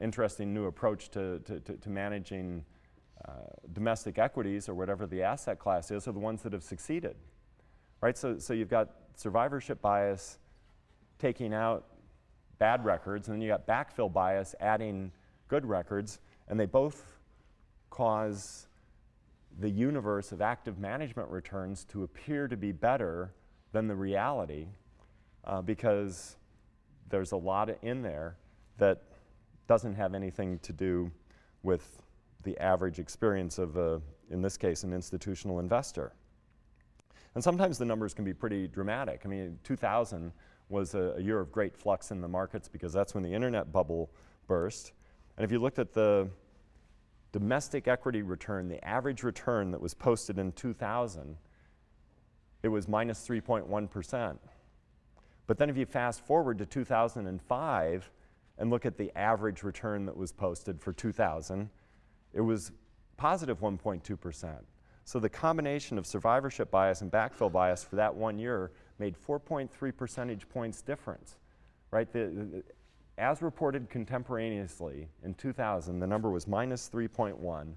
[0.00, 2.64] interesting new approach to, to, to, to managing
[3.26, 3.32] uh,
[3.72, 7.16] domestic equities or whatever the asset class is, are the ones that have succeeded.
[8.00, 8.16] Right?
[8.16, 10.38] So, so you've got survivorship bias
[11.18, 11.86] taking out
[12.58, 15.10] bad records, and then you got backfill bias adding
[15.48, 17.18] good records, and they both
[17.90, 18.66] cause
[19.60, 23.32] the universe of active management returns to appear to be better
[23.72, 24.66] than the reality
[25.44, 26.36] uh, because
[27.08, 28.36] there's a lot in there
[28.78, 29.02] that
[29.68, 31.10] doesn't have anything to do
[31.62, 32.02] with
[32.42, 34.00] the average experience of, a,
[34.30, 36.12] in this case, an institutional investor.
[37.34, 39.22] And sometimes the numbers can be pretty dramatic.
[39.24, 40.32] I mean, 2000
[40.68, 43.72] was a, a, year of great flux in the markets because that's when the internet
[43.72, 44.10] bubble
[44.46, 44.92] burst.
[45.36, 46.28] And if you looked at the
[47.32, 51.36] domestic equity return, the average return that was posted in 2000,
[52.62, 54.38] it was minus 3.1.
[55.46, 58.10] But then if you fast forward to 2005
[58.58, 61.68] and look at the average return that was posted for 2000,
[62.32, 62.72] it was
[63.16, 64.54] positive 1.2%.
[65.04, 69.96] So the combination of survivorship bias and backfill bias for that one year made 4.3
[69.96, 71.36] percentage points difference,
[71.90, 72.10] right?
[72.12, 72.64] The, the,
[73.18, 77.74] as reported contemporaneously in 2000, the number was minus 3.1.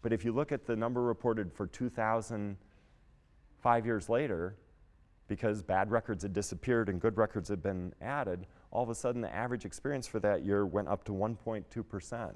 [0.00, 2.56] But if you look at the number reported for 2000,
[3.60, 4.56] five years later,
[5.26, 9.20] because bad records had disappeared and good records had been added, all of a sudden
[9.20, 12.32] the average experience for that year went up to 1.2%.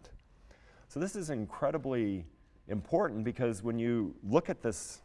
[0.89, 2.27] So this is incredibly
[2.69, 5.01] important because when you look at this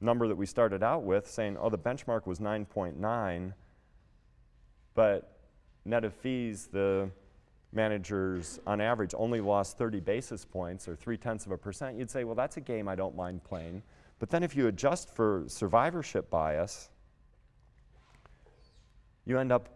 [0.00, 3.52] number that we started out with, saying, oh, the benchmark was 9.9,
[4.94, 5.38] but
[5.84, 7.10] net of fees, the
[7.72, 12.10] managers on average only lost 30 basis points or three tenths of a percent, you'd
[12.10, 13.82] say, well, that's a game I don't mind playing.
[14.18, 16.90] But then if you adjust for survivorship bias,
[19.24, 19.68] you end up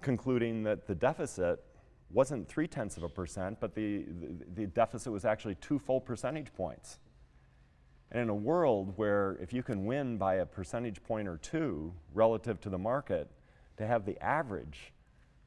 [0.00, 1.62] concluding that the deficit
[2.10, 6.00] wasn't three tenths of a percent, but the, the, the deficit was actually two full
[6.00, 6.98] percentage points.
[8.14, 11.92] And in a world where if you can win by a percentage point or two
[12.14, 13.28] relative to the market,
[13.76, 14.92] to have the average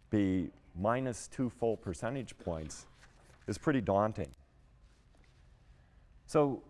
[0.09, 2.85] be minus two full percentage points
[3.47, 4.27] is pretty daunting.
[6.25, 6.61] So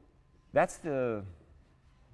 [0.53, 1.23] that's the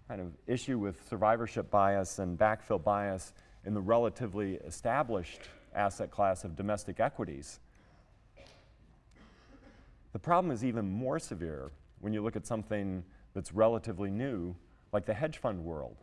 [0.08, 3.34] kind of issue with survivorship bias and backfill bias
[3.66, 5.42] in the relatively established
[5.76, 7.60] asset class of domestic equities.
[10.14, 13.04] The problem is even more severe when you look at something
[13.34, 14.56] that's relatively new,
[14.92, 15.98] like the hedge fund world.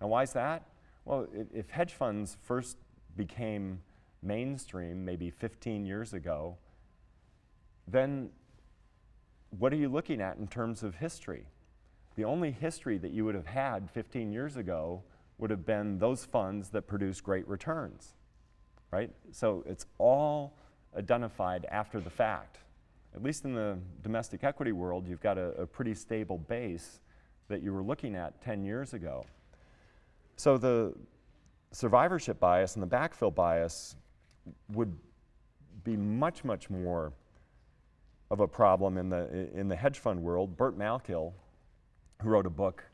[0.00, 0.64] Now, why is that?
[1.04, 2.76] Well, if hedge funds first
[3.16, 3.80] became
[4.22, 6.56] mainstream maybe 15 years ago,
[7.88, 8.30] then
[9.58, 11.46] what are you looking at in terms of history?
[12.16, 15.02] The only history that you would have had 15 years ago
[15.38, 18.14] would have been those funds that produce great returns,
[18.90, 19.10] right?
[19.32, 20.54] So it's all
[20.96, 22.58] identified after the fact.
[23.14, 27.00] At least in the domestic equity world, you've got a, a pretty stable base
[27.48, 29.26] that you were looking at 10 years ago.
[30.36, 30.94] So the
[31.72, 33.96] survivorship bias and the backfill bias
[34.72, 34.96] would
[35.84, 37.12] be much, much more
[38.30, 40.56] of a problem in the, in the hedge fund world.
[40.56, 41.32] Burt Malkiel,
[42.22, 42.84] who wrote a book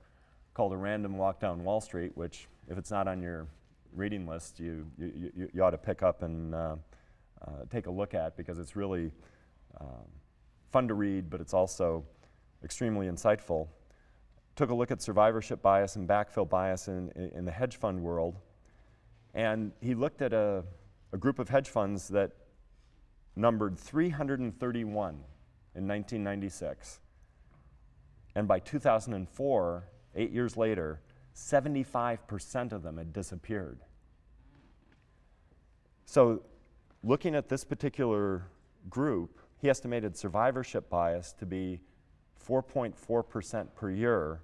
[0.55, 3.47] called A Random Walk Down Wall Street, which, if it's not on your
[3.95, 6.77] reading list, you, you, you, you ought to pick up and uh,
[7.47, 9.11] uh, take a look at because it's really
[9.81, 10.07] um,
[10.70, 12.05] fun to read, but it's also
[12.62, 13.68] extremely insightful.
[14.55, 18.39] Took a look at survivorship bias and backfill bias in, in, the hedge fund world,
[19.35, 20.64] and he looked at a,
[21.12, 22.33] a group of hedge funds that
[23.37, 25.09] numbered 331
[25.74, 27.01] in 1996.
[28.35, 31.01] And by 2004, eight years later,
[31.35, 33.81] 75% of them had disappeared.
[36.07, 36.43] So,
[37.03, 38.47] looking at this particular
[38.89, 41.80] group, he estimated survivorship bias to be
[42.46, 44.40] 4.4% per year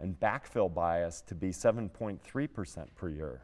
[0.00, 3.42] and backfill bias to be 7.3% per year.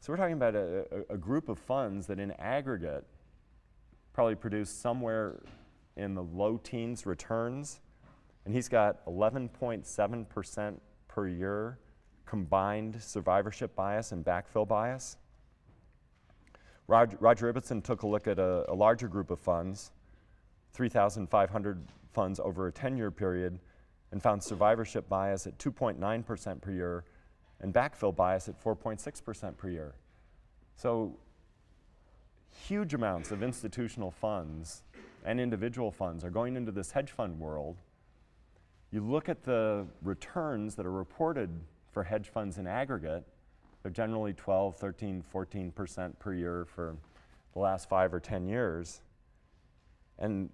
[0.00, 3.04] So, we're talking about a, a, a group of funds that in aggregate
[4.12, 5.40] probably produce somewhere
[5.96, 7.80] in the low teens returns
[8.48, 10.74] and he's got 11.7%
[11.06, 11.78] per year
[12.24, 15.18] combined survivorship bias and backfill bias.
[16.86, 19.90] Roger, Roger Ibbotson took a look at a, a larger group of funds,
[20.72, 23.58] 3,500 funds over a 10 year period,
[24.10, 27.04] and found survivorship bias at 2.9% per year
[27.60, 29.94] and backfill bias at 4.6% per year.
[30.76, 31.14] So,
[32.66, 34.82] huge amounts of institutional funds
[35.24, 37.76] and individual funds are going into this hedge fund world
[38.90, 41.50] you look at the returns that are reported
[41.92, 43.24] for hedge funds in aggregate,
[43.82, 46.96] they're generally 12, 13, 14% per year for
[47.52, 49.02] the last five or 10 years.
[50.18, 50.50] And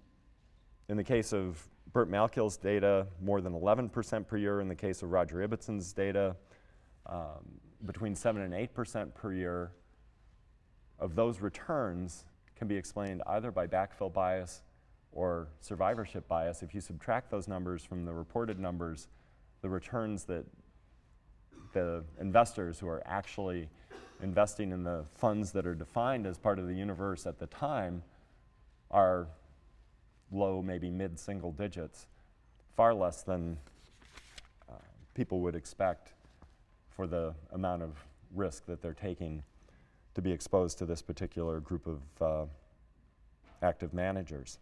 [0.89, 4.59] in the case of Burt Malkiel's data, more than 11% per year.
[4.59, 6.35] In the case of Roger Ibbotson's data,
[7.05, 9.71] um, between 7 and 8% per year
[10.99, 14.61] of those returns can be explained either by backfill bias
[15.11, 19.07] or survivorship bias, if you subtract those numbers from the reported numbers,
[19.61, 20.45] the returns that
[21.73, 23.69] the investors who are actually
[24.21, 28.03] investing in the funds that are defined as part of the universe at the time
[28.91, 29.27] are
[30.31, 32.07] low, maybe mid single digits,
[32.75, 33.57] far less than
[34.69, 34.73] uh,
[35.13, 36.13] people would expect
[36.89, 37.91] for the amount of
[38.33, 39.43] risk that they're taking
[40.13, 42.45] to be exposed to this particular group of uh,
[43.61, 44.59] active managers.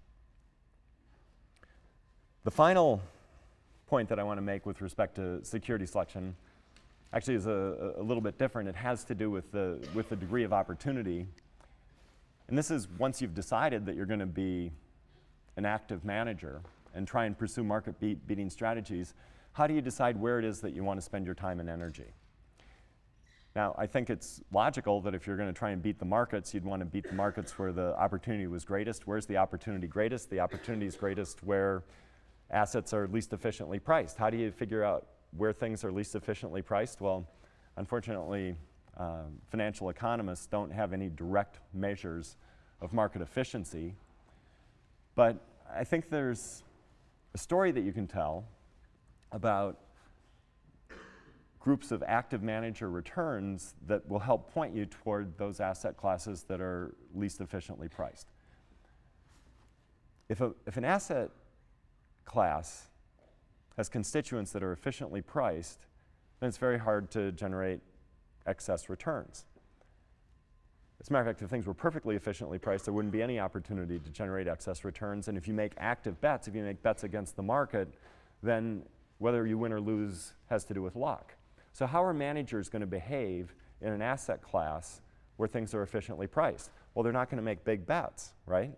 [2.44, 3.02] The final
[3.88, 6.36] point that I want to make with respect to security selection
[7.14, 8.68] actually is a, a, little bit different.
[8.68, 11.28] It has to do with the, with the degree of opportunity.
[12.48, 14.72] And this is once you've decided that you're going to be
[15.58, 16.62] an active manager
[16.96, 19.14] and try and pursue market beat, beating strategies,
[19.54, 21.70] how do you decide where it is that you want to spend your time and
[21.70, 22.12] energy?
[23.56, 26.54] Now, I think it's logical that if you're going to try and beat the markets,
[26.56, 29.06] you'd want to beat the markets where the opportunity was greatest.
[29.06, 30.32] Where's the opportunity greatest?
[30.32, 31.84] The opportunity is greatest where
[32.50, 34.18] assets are least efficiently priced.
[34.18, 35.06] How do you figure out
[35.38, 37.00] where things are least efficiently priced?
[37.00, 37.28] Well,
[37.78, 38.56] unfortunately,
[38.98, 42.38] uh, financial economists don't have any direct measures
[42.82, 43.94] of market efficiency.
[45.16, 46.64] But I think there's
[47.34, 48.46] a story that you can tell
[49.32, 49.80] about
[51.60, 56.60] groups of active manager returns that will help point you toward those asset classes that
[56.60, 58.28] are least efficiently priced.
[60.28, 61.30] If, a, if an asset
[62.26, 62.90] class
[63.78, 65.86] has constituents that are efficiently priced,
[66.40, 67.80] then it's very hard to generate
[68.46, 69.46] excess returns.
[71.04, 73.38] As a matter of fact, if things were perfectly efficiently priced, there wouldn't be any
[73.38, 75.28] opportunity to generate excess returns.
[75.28, 77.90] And if you make active bets, if you make bets against the market,
[78.42, 78.84] then
[79.18, 81.36] whether you win or lose has to do with luck.
[81.74, 85.02] So, how are managers going to behave in an asset class
[85.36, 86.72] where things are efficiently priced?
[86.94, 88.72] Well, they're not going to make big bets, right?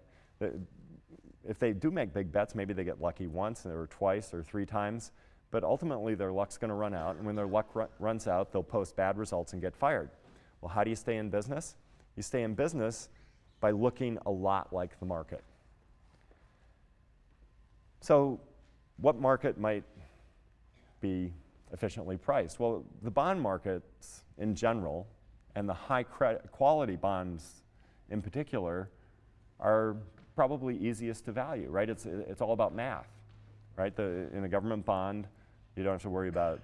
[1.48, 4.66] if they do make big bets, maybe they get lucky once or twice or three
[4.66, 5.12] times,
[5.52, 7.18] but ultimately their luck's going to run out.
[7.18, 10.10] And when their luck ru- runs out, they'll post bad results and get fired.
[10.62, 11.76] Well, how do you stay in business?
[12.16, 13.10] You stay in business
[13.60, 15.44] by looking a lot like the market.
[18.02, 18.40] So,
[18.98, 19.84] what market might
[21.02, 21.34] be
[21.74, 22.60] efficiently priced?
[22.60, 25.08] Well, the bond markets in general
[25.56, 27.64] and the high quality bonds
[28.10, 28.90] in particular
[29.60, 29.98] are
[30.36, 31.90] probably easiest to value, right?
[31.90, 33.08] It's, it's all about math,
[33.78, 33.96] right?
[33.96, 35.28] The, in a government bond,
[35.76, 36.62] you don't have to worry about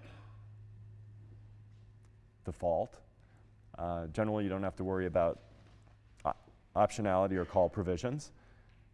[2.46, 3.01] default.
[3.78, 5.40] Uh, generally, you don't have to worry about
[6.76, 8.32] optionality or call provisions.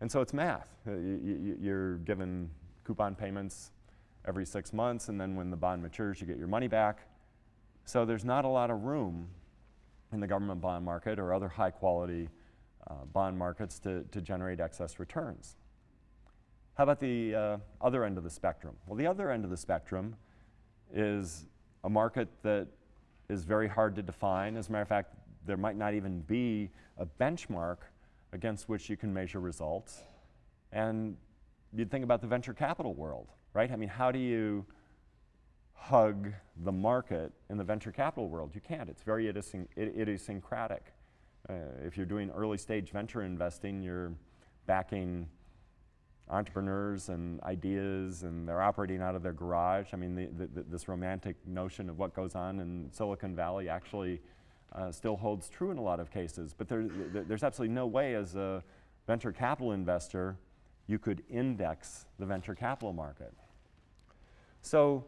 [0.02, 0.68] And so it's math.
[0.88, 2.50] Uh, you, you're given
[2.84, 3.72] coupon payments
[4.28, 7.00] every six months, and then when the bond matures, you get your money back.
[7.86, 9.28] So there's not a lot of room
[10.12, 12.30] in the government bond market or other high quality
[12.90, 15.56] uh, bond markets to, to generate excess returns.
[16.76, 18.76] How about the uh, other end of the spectrum?
[18.86, 20.16] Well, the other end of the spectrum
[20.94, 21.48] is
[21.84, 22.68] a market that
[23.30, 24.56] is very hard to define.
[24.56, 25.14] As a matter of fact,
[25.46, 27.78] there might not even be a benchmark
[28.32, 30.02] against which you can measure results.
[30.72, 31.18] And
[31.74, 33.70] you'd think about the venture capital world, right?
[33.70, 34.66] I mean, how do you
[35.74, 36.32] hug
[36.64, 38.52] the market in the venture capital world?
[38.56, 38.90] You can't.
[38.90, 40.94] It's very idiosyncratic.
[41.50, 41.54] Uh,
[41.86, 44.14] if you're doing early stage venture investing, you're
[44.68, 45.28] backing
[46.30, 49.88] entrepreneurs and ideas, and they're operating out of their garage.
[49.94, 54.22] I mean, the, the, this romantic notion of what goes on in Silicon Valley actually
[54.74, 56.54] uh, still holds true in a lot of cases.
[56.58, 58.64] But there, there's absolutely no way, as a
[59.06, 60.38] venture capital investor,
[60.88, 63.34] you could index the venture capital market.
[64.62, 65.06] So,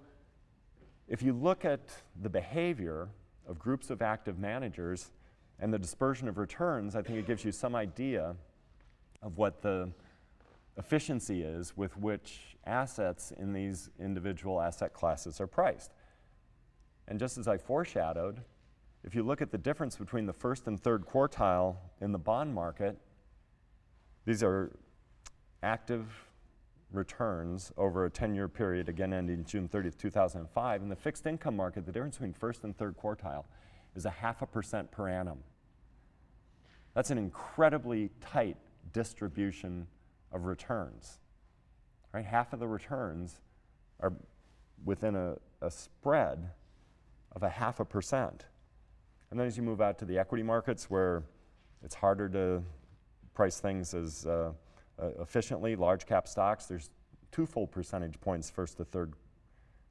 [1.08, 1.82] if you look at
[2.22, 3.10] the behavior
[3.48, 5.12] of groups of active managers,
[5.60, 8.36] and the dispersion of returns, I think it gives you some idea
[9.22, 9.90] of what the
[10.80, 15.92] efficiency is with which assets in these individual asset classes are priced.
[17.08, 18.42] And just as I foreshadowed,
[19.04, 22.54] if you look at the difference between the first and third quartile in the bond
[22.54, 22.98] market,
[24.26, 24.72] these are
[25.62, 26.06] active
[26.92, 30.82] returns over a 10 year period, again ending June 30th, 2005.
[30.82, 33.44] In the fixed income market, the difference between first and third quartile
[33.96, 35.40] is a half a percent per annum.
[36.94, 38.58] That's an incredibly tight
[38.94, 39.88] distribution
[40.32, 41.20] of returns.
[42.14, 42.26] Right?
[42.26, 43.42] Half of the returns
[44.00, 44.14] are
[44.86, 46.52] within a, a spread
[47.34, 48.46] of a half a percent.
[49.32, 51.24] And then as you move out to the equity markets where
[51.84, 52.64] it's harder to
[53.34, 54.52] price things as uh,
[55.02, 56.90] uh, efficiently, large cap stocks, there's
[57.32, 59.14] two full percentage points first to third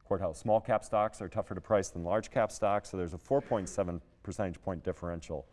[0.08, 0.34] quartile.
[0.36, 4.00] Small cap stocks are tougher to price than large cap stocks, so there's a 4.7
[4.22, 5.46] percentage point differential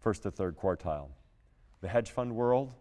[0.00, 1.08] first to third quartile.
[1.80, 2.72] The hedge fund world,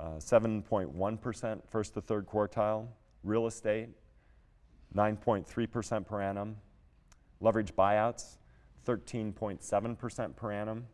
[0.00, 2.86] 7.1% uh, first to third quartile.
[3.24, 3.88] Real estate,
[4.94, 6.56] 9.3% per annum.
[7.40, 8.36] Leverage buyouts,
[8.86, 10.86] 13.7% per annum.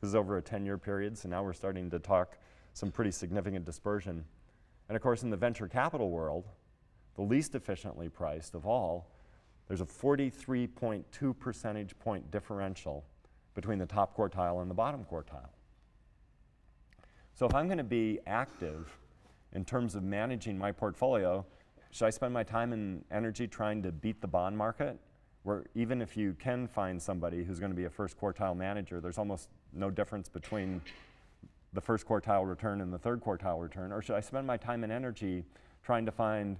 [0.00, 2.38] This is over a 10 year period, so now we're starting to talk
[2.74, 4.24] some pretty significant dispersion.
[4.88, 6.48] And of course, in the venture capital world,
[7.14, 9.10] the least efficiently priced of all,
[9.68, 13.04] there's a 43.2 percentage point differential
[13.54, 15.55] between the top quartile and the bottom quartile.
[17.36, 18.96] So if I'm going to be active
[19.52, 21.44] in terms of managing my portfolio,
[21.90, 24.98] should I spend my time and energy trying to beat the bond market?
[25.42, 29.02] Where even if you can find somebody who's going to be a first quartile manager,
[29.02, 30.80] there's almost no difference between
[31.74, 33.92] the first quartile return and the third quartile return?
[33.92, 35.44] Or should I spend my time and energy
[35.84, 36.56] trying to find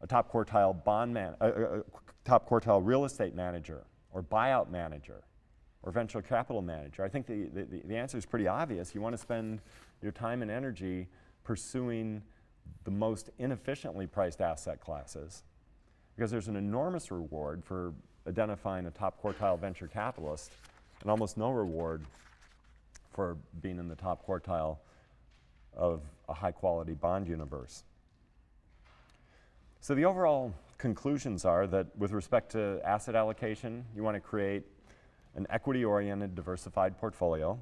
[0.00, 1.82] a top quartile bond man, a, a, a
[2.24, 5.24] top quartile real estate manager or buyout manager
[5.82, 7.02] or venture capital manager?
[7.02, 8.94] I think the, the, the answer is pretty obvious.
[8.94, 9.60] You want to spend
[10.02, 11.08] your time and energy
[11.44, 12.22] pursuing
[12.84, 15.42] the most inefficiently priced asset classes
[16.14, 17.94] because there's an enormous reward for
[18.26, 20.52] identifying a top quartile venture capitalist
[21.00, 22.02] and almost no reward
[23.12, 24.78] for being in the top quartile
[25.74, 27.84] of a high quality bond universe.
[29.80, 34.64] So the overall conclusions are that with respect to asset allocation, you want to create
[35.34, 37.58] an equity oriented diversified portfolio.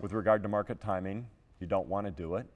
[0.00, 1.26] With regard to market timing,
[1.60, 2.46] you don't want to do it.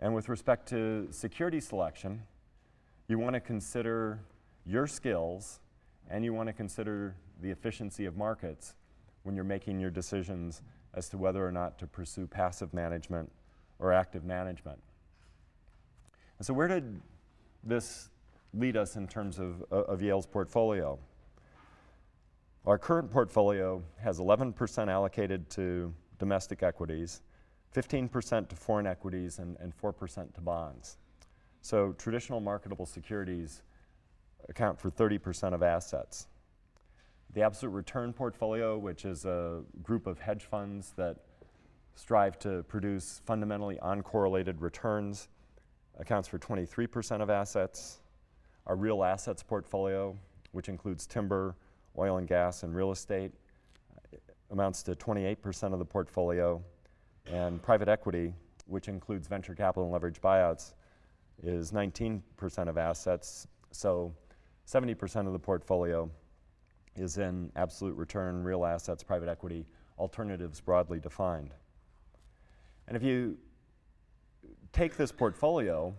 [0.00, 2.22] And with respect to security selection,
[3.06, 4.20] you want to consider
[4.66, 5.60] your skills
[6.10, 8.74] and you want to consider the efficiency of markets
[9.22, 10.62] when you're making your decisions
[10.94, 13.30] as to whether or not to pursue passive management
[13.78, 14.78] or active management.
[16.38, 17.00] And so, where did
[17.62, 18.08] this
[18.54, 20.98] lead us in terms of, of Yale's portfolio?
[22.64, 27.22] Our current portfolio has 11% allocated to domestic equities,
[27.74, 30.98] 15% to foreign equities, and, and 4% to bonds.
[31.60, 33.62] So traditional marketable securities
[34.48, 36.28] account for 30% of assets.
[37.34, 41.16] The absolute return portfolio, which is a group of hedge funds that
[41.96, 45.28] strive to produce fundamentally uncorrelated returns,
[45.98, 48.02] accounts for 23% of assets.
[48.68, 50.16] Our real assets portfolio,
[50.52, 51.56] which includes timber,
[51.98, 53.32] oil and gas, and real estate,
[54.12, 54.16] uh,
[54.50, 56.62] amounts to 28% of the portfolio.
[57.26, 58.34] And private equity,
[58.66, 60.74] which includes venture capital and leverage buyouts,
[61.42, 62.22] is 19%
[62.68, 63.46] of assets.
[63.70, 64.14] So
[64.66, 66.10] 70% of the portfolio
[66.96, 69.66] is in absolute return, real assets, private equity,
[69.98, 71.54] alternatives broadly defined.
[72.88, 73.38] And if you
[74.72, 75.94] take this portfolio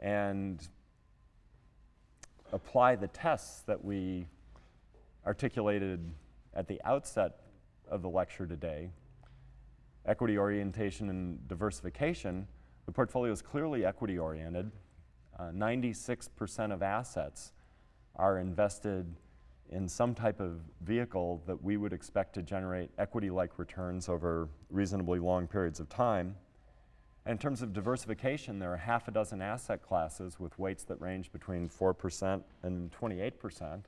[0.00, 0.66] and
[2.52, 4.26] apply the tests that we
[5.26, 6.12] articulated
[6.54, 7.40] at the outset
[7.90, 8.90] of the lecture today,
[10.06, 12.46] equity orientation and diversification,
[12.86, 14.70] the portfolio is clearly equity oriented.
[15.38, 17.52] Uh, 96% of assets
[18.16, 19.14] are invested
[19.70, 24.48] in some type of vehicle that we would expect to generate equity like returns over
[24.70, 26.34] reasonably long periods of time.
[27.26, 31.00] And in terms of diversification, there are half a dozen asset classes with weights that
[31.00, 33.82] range between 4% and 28%.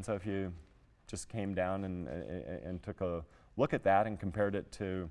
[0.00, 0.50] And so if you
[1.06, 3.22] just came down and, and took a
[3.58, 5.10] look at that and compared it to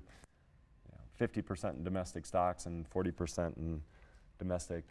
[0.90, 3.80] know, 50% in domestic stocks and 40% in
[4.40, 4.82] domestic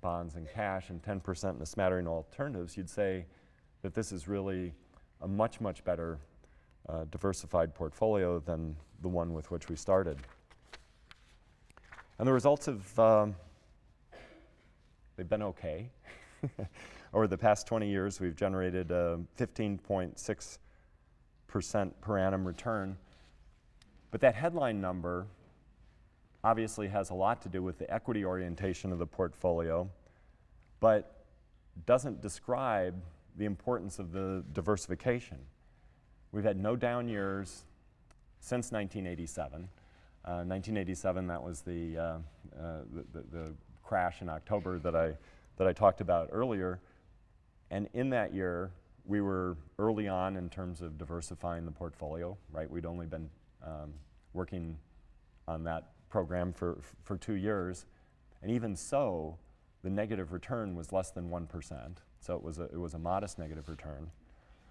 [0.00, 3.26] bonds and cash and 10% in a smattering of alternatives, you'd say
[3.82, 4.72] that this is really
[5.20, 6.20] a much, much better
[6.88, 10.18] uh, diversified portfolio than the one with which we started.
[12.20, 13.34] And the results have um,
[15.16, 15.90] they've been okay.
[17.14, 22.96] Over the past 20 years, we've generated a 15.6% per annum return.
[24.10, 25.28] But that headline number
[26.42, 29.88] obviously has a lot to do with the equity orientation of the portfolio,
[30.80, 31.24] but
[31.86, 33.00] doesn't describe
[33.36, 35.38] the importance of the diversification.
[36.32, 37.62] We've had no down years
[38.40, 39.68] since 1987.
[40.24, 42.18] Uh, 1987, that was the, uh, uh,
[42.92, 43.52] the, the, the,
[43.84, 45.12] crash in October that I,
[45.58, 46.80] that I talked about earlier.
[47.74, 48.70] And in that year,
[49.04, 52.70] we were early on in terms of diversifying the portfolio, right?
[52.70, 53.28] We'd only been
[53.66, 53.94] um,
[54.32, 54.78] working
[55.48, 57.86] on that program for, for two years.
[58.42, 59.38] And even so,
[59.82, 61.96] the negative return was less than 1%.
[62.20, 64.08] So it was a, it was a modest negative return.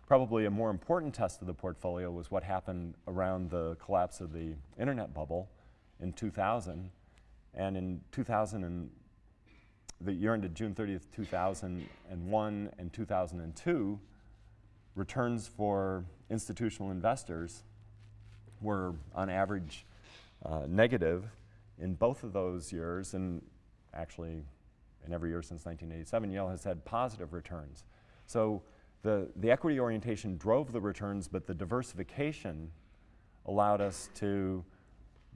[0.08, 4.32] Probably a more important test of the portfolio was what happened around the collapse of
[4.32, 5.50] the internet bubble
[6.00, 6.90] in 2000.
[7.54, 8.90] And in 2000, and
[10.04, 14.00] the year ended June 30th, 2001 and 2002,
[14.96, 17.64] returns for institutional investors
[18.62, 19.86] were on average
[20.46, 21.26] uh, negative
[21.80, 23.42] in both of those years, and
[23.94, 24.44] actually
[25.06, 27.84] in every year since 1987, Yale has had positive returns.
[28.26, 28.62] So
[29.02, 32.72] the, the equity orientation drove the returns, but the diversification
[33.46, 34.64] allowed us to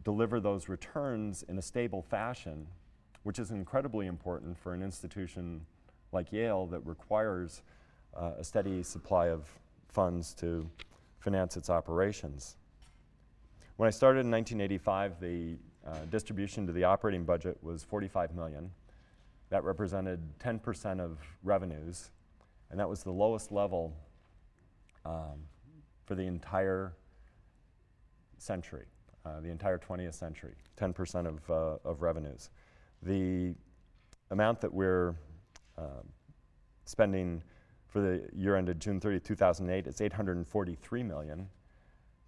[0.03, 2.67] deliver those returns in a stable fashion
[3.27, 5.59] which is incredibly important for an institution
[6.13, 7.61] like Yale that requires
[8.15, 9.45] uh, a steady supply of
[9.89, 10.65] funds to
[11.19, 12.55] finance its operations.
[13.75, 18.71] When I started in 1985, the uh, distribution to the operating budget was 45 million.
[19.49, 22.11] That represented 10% of revenues,
[22.71, 23.93] and that was the lowest level
[25.05, 25.43] um,
[26.05, 26.93] for the entire
[28.37, 28.85] century,
[29.25, 32.51] uh, the entire 20th century, 10% of, uh, of revenues.
[33.03, 33.53] The
[34.31, 35.15] amount that we're
[35.77, 36.01] uh,
[36.85, 37.43] spending
[37.87, 41.47] for the year ended June 30, 2008 is 843 million.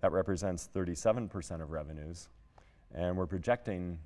[0.01, 2.29] That represents 37% of revenues.
[2.93, 3.99] And we're projecting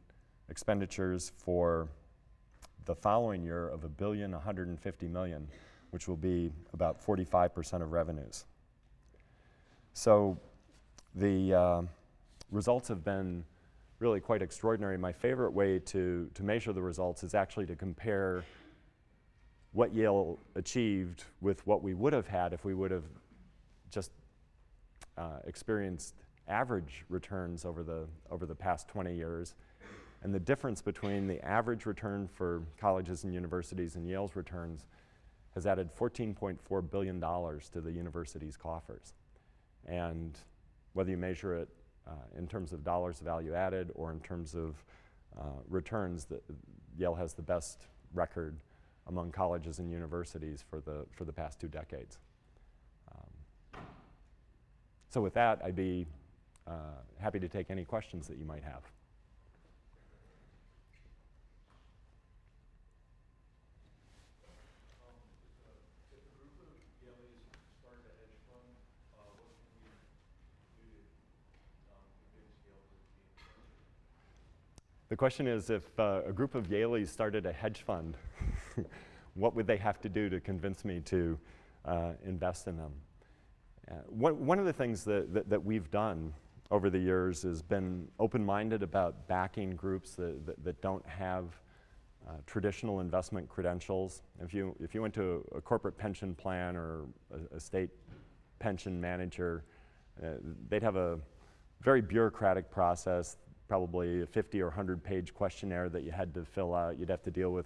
[0.50, 1.88] expenditures for
[2.86, 5.48] the following year of a billion 150 million,
[5.92, 8.46] which will be about 45% of revenues.
[9.94, 10.38] So
[11.16, 11.82] the uh,
[12.52, 13.46] results have been
[14.04, 14.98] really quite extraordinary.
[14.98, 18.44] My favorite way to, to measure the results is actually to compare
[19.72, 23.06] what Yale achieved with what we would have had if we would have
[23.90, 24.12] just
[25.18, 26.16] uh, experienced
[26.50, 29.56] average returns over the, over the past 20 years.
[30.22, 34.86] And the difference between the average return for colleges and universities and Yale's returns
[35.54, 39.14] has added $14.4 billion to the university's coffers.
[39.88, 40.38] And
[40.92, 41.70] whether you measure it
[42.38, 44.76] in terms of dollars value added or in terms of
[45.40, 46.44] uh, returns, that
[46.98, 48.56] Yale has the best record
[49.08, 52.20] among colleges and universities for the, for the past two decades.
[53.12, 53.82] Um,
[55.10, 56.06] so with that, I'd be
[56.68, 58.84] uh, happy to take any questions that you might have.
[75.14, 78.18] The question is if uh, a group of Yalies started a hedge fund,
[79.36, 81.38] what would they have to do to convince me to
[81.86, 82.94] uh, invest in them?
[83.92, 86.34] Uh, one, one of the things that, that, that, we've done
[86.72, 91.46] over the years has been open minded about backing groups that, that, that don't have
[92.28, 94.24] uh, traditional investment credentials.
[94.42, 97.02] If you, if you went to a, a corporate pension plan or
[97.32, 97.92] a, a state
[98.58, 99.64] pension manager,
[100.24, 100.30] uh,
[100.70, 101.20] they'd have a
[101.84, 103.38] very bureaucratic process,
[103.74, 107.00] probably a 50 or 100 page questionnaire that you had to fill out.
[107.00, 107.66] You'd have to deal with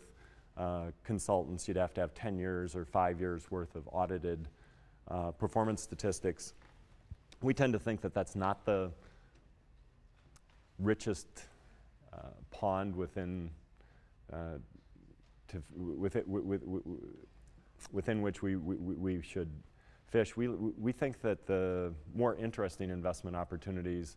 [0.55, 4.47] uh, consultants, you'd have to have 10 years or five years worth of audited
[5.09, 6.53] uh, performance statistics.
[7.41, 8.89] We tend to think that that's not the
[10.79, 11.27] richest
[12.13, 13.49] uh, pond within,
[14.31, 14.59] uh,
[15.75, 16.83] with it, with, with,
[17.91, 19.49] within which we, we, we should
[20.07, 20.37] fish.
[20.37, 24.15] We, we think that the more interesting investment opportunities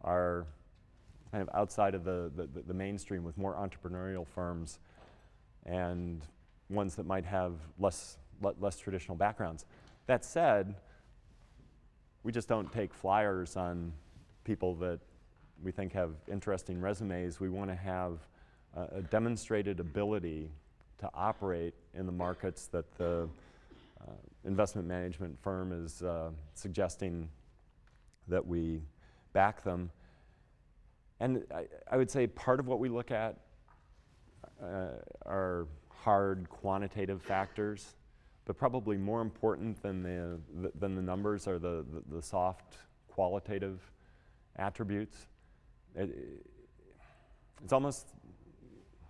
[0.00, 0.48] are
[1.30, 4.78] kind of outside of the, the, the mainstream with more entrepreneurial firms
[5.66, 6.22] and
[6.70, 8.16] ones that might have less,
[8.60, 9.66] less traditional backgrounds.
[10.06, 10.74] That said,
[12.22, 13.92] we just don't take flyers on
[14.44, 15.00] people that
[15.62, 17.40] we think have interesting resumes.
[17.40, 18.18] We want to have
[18.76, 20.50] a demonstrated ability
[20.98, 23.28] to operate in the markets that the
[24.00, 24.12] uh,
[24.44, 27.28] investment management firm is uh, suggesting
[28.28, 28.80] that we
[29.32, 29.90] back them.
[31.20, 33.36] And I, I, would say part of what we look at
[34.62, 34.90] uh,
[35.26, 37.96] are hard quantitative factors,
[38.44, 42.76] but probably more important than the, the than the numbers are the, the, the soft
[43.08, 43.80] qualitative
[44.56, 45.26] attributes.
[45.96, 46.44] It,
[47.62, 48.06] it's almost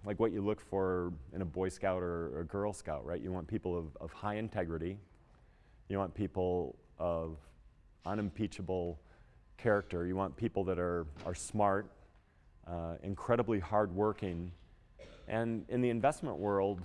[0.04, 3.20] like what you look for in a Boy Scout or a Girl Scout, right?
[3.20, 4.98] You want people of, of high integrity.
[5.88, 7.36] You want people of
[8.06, 8.98] unimpeachable
[9.59, 10.06] character.
[10.06, 11.90] You want people that are, are smart,
[12.69, 14.53] uh, incredibly hardworking,
[15.27, 16.83] and in the investment world,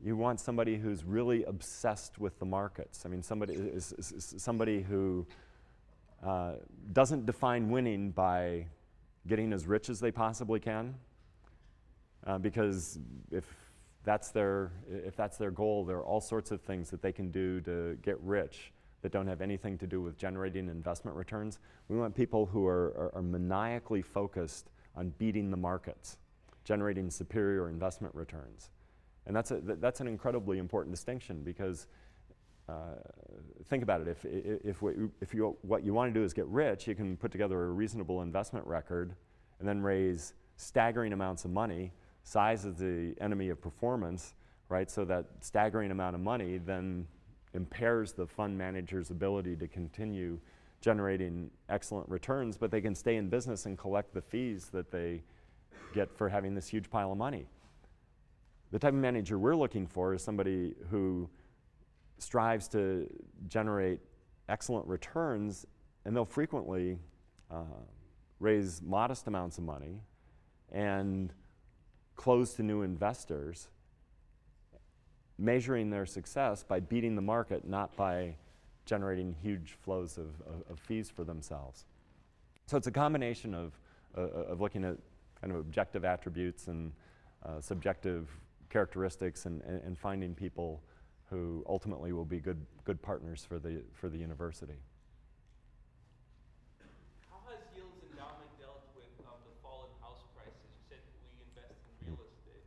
[0.00, 3.04] you want somebody who's really obsessed with the markets.
[3.06, 5.26] I mean, somebody is, is, is somebody who
[6.24, 6.54] uh,
[6.92, 8.66] doesn't define winning by
[9.26, 10.94] getting as rich as they possibly can,
[12.26, 12.98] uh, because
[13.30, 13.44] if
[14.04, 17.30] that's their if that's their goal, there are all sorts of things that they can
[17.30, 21.58] do to get rich that don't have anything to do with generating investment returns.
[21.88, 26.18] We want people who are, are, are maniacally focused on beating the markets
[26.64, 28.70] generating superior investment returns.
[29.26, 31.86] And that's, a, that's an incredibly important distinction because
[32.68, 32.94] uh,
[33.68, 34.08] think about it.
[34.08, 34.82] If, if,
[35.20, 37.70] if you, what you want to do is get rich, you can put together a
[37.70, 39.14] reasonable investment record
[39.58, 41.92] and then raise staggering amounts of money.
[42.24, 44.34] Size is the enemy of performance,
[44.68, 44.90] right?
[44.90, 47.06] So that staggering amount of money then
[47.54, 50.38] impairs the fund manager's ability to continue
[50.80, 55.22] generating excellent returns, but they can stay in business and collect the fees that they
[55.94, 57.46] get for having this huge pile of money.
[58.72, 61.28] The type of manager we're looking for is somebody who
[62.18, 63.08] strives to
[63.48, 64.00] generate
[64.48, 65.66] excellent returns,
[66.04, 66.98] and they'll frequently
[67.50, 67.64] uh,
[68.40, 70.00] raise modest amounts of money
[70.70, 71.32] and
[72.16, 73.68] close to new investors,
[75.42, 78.34] measuring their success by beating the market, not by
[78.86, 81.84] generating huge flows of, of, of fees for themselves.
[82.66, 83.72] So it's a combination of,
[84.16, 84.96] uh, of looking at
[85.40, 86.92] kind of objective attributes and
[87.44, 88.28] uh, subjective
[88.70, 90.80] characteristics and, and, and, finding people
[91.28, 94.78] who ultimately will be good, good partners for the, for the university.
[97.28, 100.54] How has Yale's endowment dealt with um, the fall in house prices?
[100.70, 101.74] You said we invest
[102.06, 102.64] in real estate.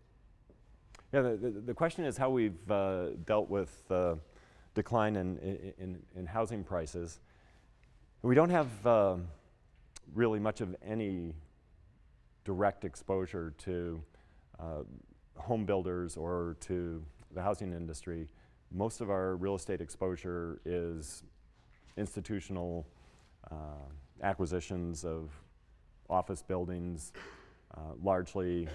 [1.16, 4.16] Yeah, the, the, the question is how we've uh, dealt with uh,
[4.74, 5.38] decline in,
[5.78, 7.22] in, in, housing prices.
[8.22, 9.16] We don't have uh,
[10.13, 11.34] really much of any
[12.43, 14.03] direct exposure to
[14.59, 14.84] uh,
[15.38, 17.01] home builders or to
[17.34, 18.28] the housing industry.
[18.70, 21.24] Most of our real estate exposure is
[21.95, 22.86] institutional
[23.49, 23.55] uh,
[24.22, 25.32] acquisitions of
[26.09, 27.13] office buildings,
[27.74, 28.68] uh, largely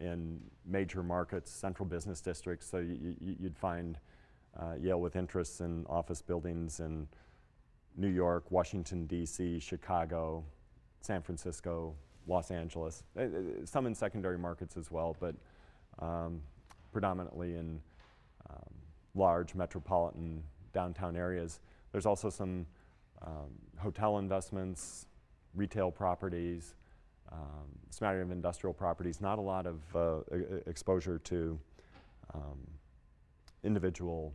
[0.00, 2.68] in major markets, central business districts.
[2.68, 3.98] So you'd find
[4.58, 7.08] uh, Yale with interests in office buildings in
[7.96, 10.44] New York, Washington, D.C., Chicago,
[11.00, 11.94] San Francisco,
[12.26, 13.26] Los Angeles, uh, uh,
[13.64, 15.34] some in secondary markets as well, but
[15.98, 16.40] um,
[16.92, 17.80] predominantly in
[18.48, 18.74] um,
[19.14, 21.60] large metropolitan downtown areas.
[21.90, 22.66] There's also some
[23.20, 25.06] um, hotel investments,
[25.54, 26.74] retail properties,
[27.32, 30.18] um, smattering of industrial properties, not a lot of uh,
[30.66, 31.58] exposure to
[32.34, 32.58] um,
[33.64, 34.32] individual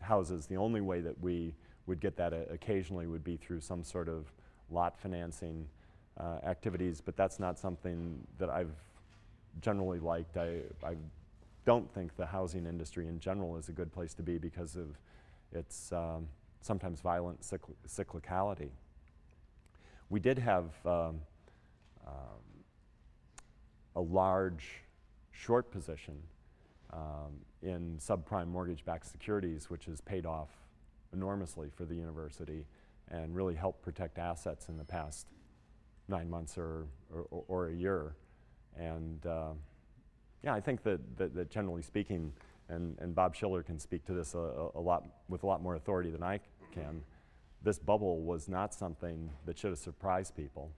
[0.00, 0.46] houses.
[0.46, 1.54] The only way that we
[1.86, 4.26] would get that uh, occasionally would be through some sort of
[4.70, 5.66] lot financing
[6.18, 8.74] uh, activities, but that's not something that I've
[9.60, 10.36] generally liked.
[10.36, 10.94] I, I
[11.64, 14.98] don't think the housing industry in general is a good place to be because of
[15.52, 16.28] its um,
[16.60, 18.70] sometimes violent cycl- cyclicality.
[20.10, 21.20] We did have um,
[22.06, 22.64] um,
[23.96, 24.82] a large
[25.30, 26.16] short position
[26.92, 27.32] um,
[27.62, 30.50] in subprime mortgage backed securities, which has paid off
[31.12, 32.66] enormously for the university
[33.10, 35.26] and really helped protect assets in the past
[36.08, 38.14] nine months or, or, or a year.
[38.76, 39.52] And uh,
[40.42, 42.32] yeah, I think that, that, that, generally speaking,
[42.68, 45.74] and, and Bob Shiller can speak to this a, a, lot with a lot more
[45.76, 46.40] authority than I
[46.72, 47.02] can,
[47.62, 50.70] this bubble was not something that should have surprised people.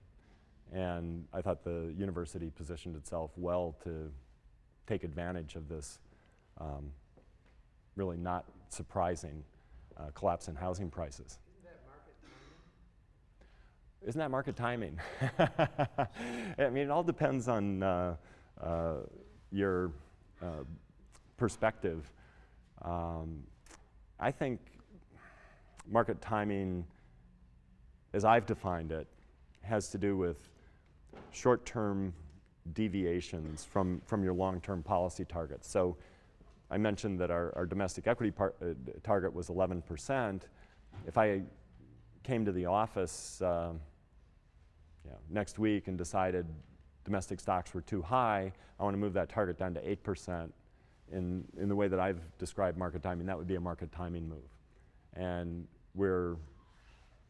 [0.73, 4.11] And I thought the university positioned itself well to
[4.87, 5.99] take advantage of this
[6.61, 6.91] um,
[7.97, 9.43] really not surprising
[9.97, 11.39] uh, collapse in housing prices.
[14.07, 15.01] Isn't that market timing?
[15.39, 18.15] I mean, it all depends on uh,
[18.63, 18.95] uh,
[19.51, 19.91] your
[20.41, 20.63] uh,
[21.37, 22.13] perspective.
[22.83, 23.43] Um,
[24.21, 24.61] I think
[25.91, 26.87] market timing,
[28.13, 29.09] as I've defined it,
[29.63, 30.39] has to do with
[31.33, 32.13] short term
[32.73, 35.71] deviations from, from your long term policy targets.
[35.71, 35.97] So
[36.71, 40.41] I mentioned that our, our domestic equity par- uh, target was 11%.
[41.07, 41.43] If I
[42.23, 43.73] came to the office uh,
[45.05, 46.47] you know, next week and decided
[47.05, 50.51] domestic stocks were too high, I want to move that target down to 8%
[51.13, 53.27] in, in the way that I've described market timing.
[53.27, 54.39] That would be a market timing move.
[55.15, 56.37] And we're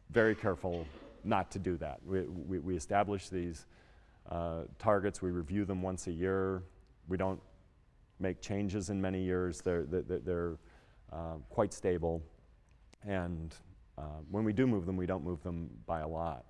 [0.09, 0.85] very careful
[1.23, 1.99] not to do that.
[2.05, 3.67] We, we, we establish these
[4.29, 6.63] uh, targets, we review them once a year.
[7.07, 7.39] We don't
[8.19, 9.61] make changes in many years.
[9.61, 10.57] They're, they're, they're
[11.11, 12.21] uh, quite stable.
[13.07, 13.55] And
[13.97, 16.45] uh, when we do move them, we don't move them by a lot.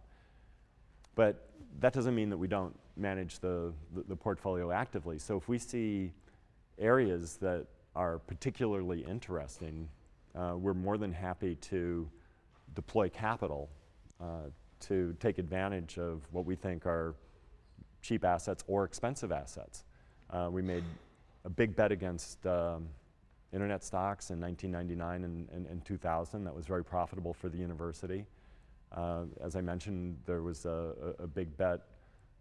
[1.15, 1.49] But
[1.79, 5.19] that doesn't mean that we don't manage the, the, the portfolio actively.
[5.19, 6.11] So if we see
[6.79, 7.65] areas that
[7.95, 9.89] are particularly interesting,
[10.35, 12.09] uh, we're more than happy to
[12.75, 13.69] deploy capital
[14.21, 14.49] uh,
[14.79, 17.15] to take advantage of what we think are
[18.01, 19.83] cheap assets or expensive assets.
[20.29, 20.83] Uh, we made
[21.45, 22.87] a big bet against um,
[23.53, 28.25] internet stocks in 1999 and, and, and, 2000 that was very profitable for the university.
[28.91, 31.81] Uh, as I mentioned, there was a, a, a big bet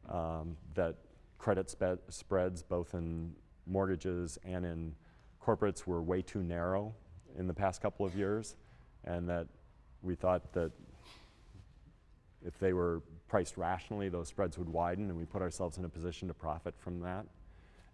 [0.08, 0.96] um, that
[1.38, 3.32] credit spe- spreads, both in
[3.66, 4.94] mortgages and in
[5.44, 6.94] corporates, were way too narrow
[7.38, 8.56] in the past couple of years,
[9.04, 9.46] and that
[10.02, 10.72] we thought that
[12.46, 15.88] if they were priced rationally, those spreads would widen, and we put ourselves in a
[15.88, 17.26] position to profit from that.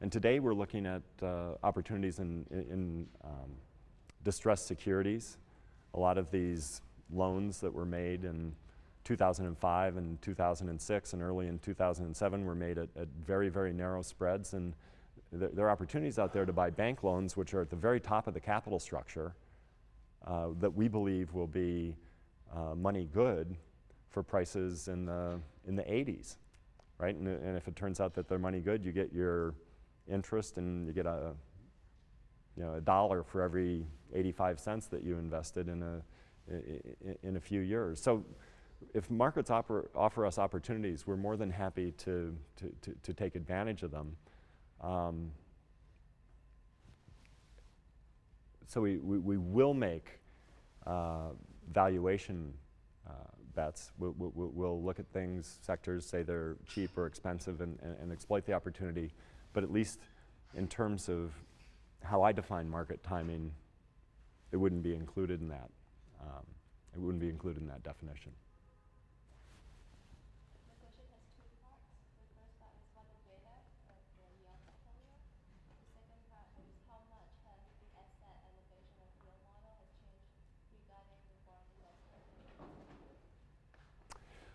[0.01, 3.51] And today we're looking at uh, opportunities in, in um,
[4.25, 5.39] distressed securities.
[5.95, 6.83] A lot of these
[7.13, 8.55] loans that were made in
[9.05, 14.53] 2005 and 2006 and early in 2007 were made at, at very, very narrow spreads.
[14.53, 14.75] And
[15.39, 18.01] th- there are opportunities out there to buy bank loans, which are at the very
[18.01, 19.35] top of the capital structure,
[20.27, 21.95] uh, that we believe will be
[22.55, 23.57] uh, money good
[24.13, 26.37] for prices in the, in the 80s,
[26.99, 27.15] right?
[27.15, 29.55] And, and if it turns out that they're money good, you get your
[30.09, 31.33] interest and you get a
[32.57, 36.03] you know a dollar for every 85 cents that you invested in a
[37.23, 38.01] in a few years.
[38.01, 38.25] So
[38.95, 43.37] if markets offer, offer us opportunities, we're more than happy to, to, to, to take
[43.37, 44.17] advantage of them.
[44.81, 45.31] Um,
[48.67, 50.19] so we, we, we, will make
[50.87, 51.29] uh,
[51.73, 52.53] valuation
[53.09, 53.13] uh,
[53.55, 53.93] bets.
[53.99, 58.13] We'll, we'll, we'll, look at things, sectors, say they're cheap or expensive, and, and, and
[58.13, 59.13] exploit the opportunity
[59.53, 59.99] but at least
[60.55, 61.33] in terms of
[62.03, 63.53] how I define market timing,
[64.51, 65.71] it wouldn't be included in that.
[66.21, 66.45] Um,
[66.95, 68.33] it wouldn't be included in that definition.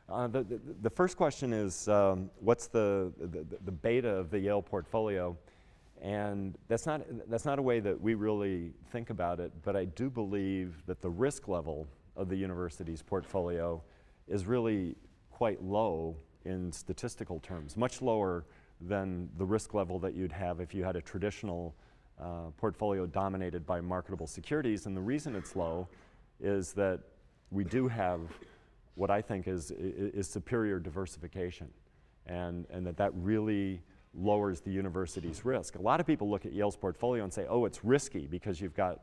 [0.10, 4.39] Uh, the, the, the, first question is um, what's the, the, the, beta of the
[4.39, 5.36] Yale portfolio?
[6.01, 9.84] And that's not, that's not a way that we really think about it, but I
[9.84, 13.82] do believe that the risk level of the university's portfolio
[14.30, 14.95] is really
[15.30, 18.45] quite low in statistical terms, much lower
[18.80, 21.76] than the risk level that you'd have if you had a traditional
[22.22, 24.86] uh, portfolio dominated by marketable securities.
[24.86, 25.88] And the reason it's low
[26.39, 27.01] is that
[27.51, 28.22] we do have
[28.97, 31.69] what I think is, is superior diversification,
[32.25, 33.81] and, and that that really
[34.13, 35.75] lowers the university's risk.
[35.75, 38.75] A lot of people look at Yale's portfolio and say, oh, it's risky because you've
[38.75, 39.01] got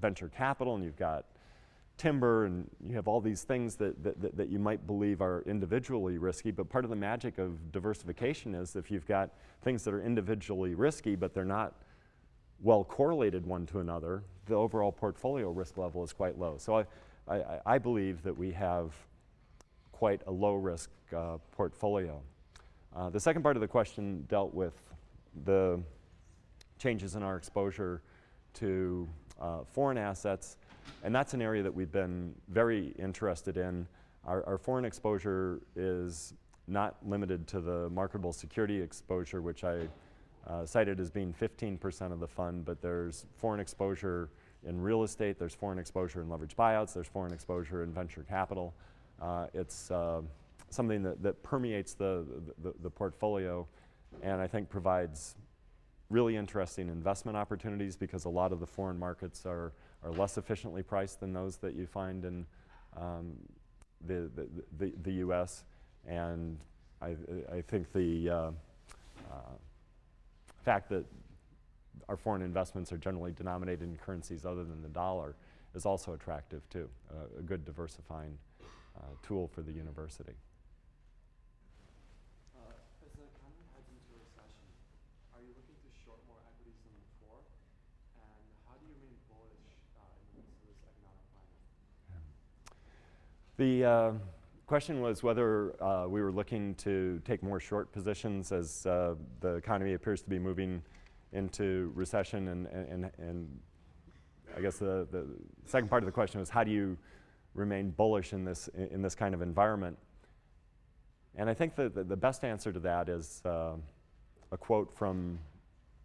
[0.00, 1.24] venture capital and you've got
[1.96, 5.42] timber and you have all these things that, that, that, that you might believe are
[5.46, 9.30] individually risky, but part of the magic of diversification is if you've got
[9.62, 11.74] things that are individually risky, but they're not
[12.60, 16.56] well correlated one to another, the overall portfolio risk level is quite low.
[16.58, 16.84] So I,
[17.28, 18.94] I, I believe that we have
[19.92, 22.20] quite a low risk uh, portfolio.
[22.96, 24.74] Uh, the second part of the question dealt with
[25.44, 25.80] the
[26.78, 28.02] changes in our exposure
[28.54, 29.08] to
[29.40, 30.56] uh, foreign assets,
[31.04, 33.86] and that's an area that we've been very interested in.
[34.24, 36.34] Our, our, foreign exposure is
[36.66, 39.88] not limited to the marketable security exposure, which I
[40.46, 44.30] uh, cited as being 15% of the fund, but there's foreign exposure
[44.66, 48.74] in real estate, there's foreign exposure in leveraged buyouts, there's foreign exposure in venture capital.
[49.20, 50.20] Uh, it's uh,
[50.70, 52.24] something that, that permeates the,
[52.62, 53.66] the, the, portfolio
[54.22, 55.36] and I think provides
[56.10, 59.72] really interesting investment opportunities because a lot of the foreign markets are,
[60.04, 62.46] are less efficiently priced than those that you find in
[62.96, 63.32] um,
[64.06, 64.48] the, the,
[64.78, 65.64] the, the, US.
[66.06, 66.58] And
[67.02, 67.16] I,
[67.52, 68.50] I think the uh,
[69.30, 69.54] uh,
[70.64, 71.04] fact that
[72.08, 75.34] our foreign investments are generally denominated in currencies other than the dollar
[75.74, 78.36] is also attractive too, uh, a good diversifying
[78.96, 80.34] uh, tool for the university.
[82.56, 82.72] Uh,
[83.04, 84.66] as the economy heads into recession,
[85.34, 87.42] are you looking to short more equities than before?
[88.18, 90.02] And how do you remain bullish uh,
[90.34, 91.62] in the midst economic climate?
[93.60, 94.12] The uh,
[94.68, 99.54] question was whether uh, we were looking to take more short positions as uh, the
[99.54, 100.82] economy appears to be moving
[101.32, 103.60] into recession and, and, and
[104.56, 105.26] I guess the, the
[105.66, 106.96] second part of the question was how do you
[107.54, 109.98] remain bullish in this, in this kind of environment?
[111.36, 113.74] And I think the, the, the best answer to that is uh,
[114.50, 115.38] a quote from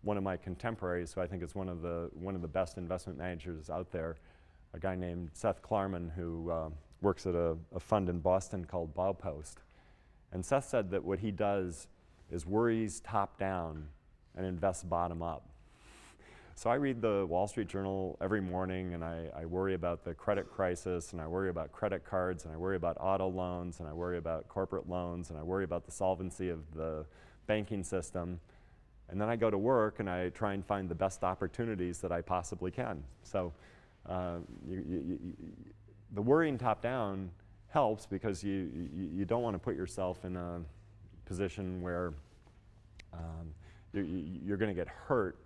[0.01, 2.77] one of my contemporaries, who I think is one of the, one of the best
[2.77, 4.17] investment managers out there,
[4.73, 6.69] a guy named Seth Klarman, who uh,
[7.01, 9.55] works at a, a fund in Boston called Baupost.
[10.33, 11.87] And Seth said that what he does
[12.31, 13.87] is worries top down
[14.35, 15.43] and invest bottom up.
[16.55, 20.13] So I read the Wall Street Journal every morning and I, I, worry about the
[20.13, 23.89] credit crisis and I worry about credit cards and I worry about auto loans and
[23.89, 27.05] I worry about corporate loans and I worry about the solvency of the
[27.47, 28.39] banking system.
[29.09, 32.11] And then I go to work and I try and find the best opportunities that
[32.11, 33.03] I possibly can.
[33.23, 33.51] So
[34.07, 35.33] uh, you, you, you,
[36.13, 37.31] the worrying top down
[37.69, 40.61] helps because you, you, don't want to put yourself in a
[41.25, 42.13] position where
[43.11, 43.53] um,
[43.93, 45.37] you're, going to get hurt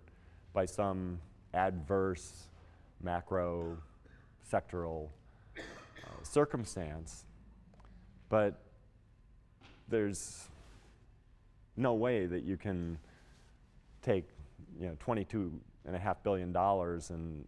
[0.54, 1.20] by some
[1.54, 2.48] adverse
[3.02, 3.78] macro
[4.52, 5.10] sectoral
[5.58, 7.26] uh, circumstance,
[8.30, 8.62] but
[9.90, 10.48] there's
[11.76, 12.98] no way that you can
[14.02, 14.28] take
[14.80, 15.52] you know 22
[15.86, 17.46] and a half billion dollars and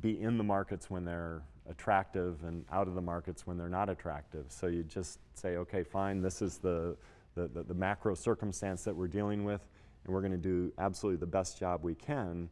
[0.00, 3.88] be in the markets when they're attractive and out of the markets when they're not
[3.88, 4.44] attractive.
[4.48, 6.96] So you just say, okay, fine, this is the
[7.36, 9.60] the, the, the macro circumstance that we're dealing with,
[10.04, 12.48] and we're going to do absolutely the best job we can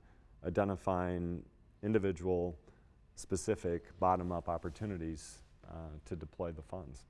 [0.46, 1.42] identifying
[1.82, 2.56] individual,
[3.16, 5.74] specific, bottom up opportunities uh,
[6.04, 7.04] to deploy the funds.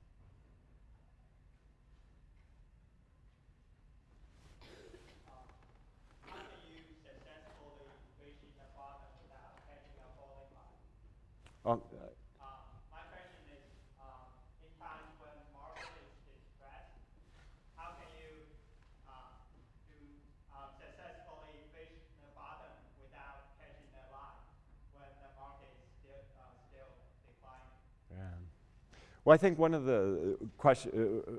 [29.25, 31.31] Well, I think one of the question, uh,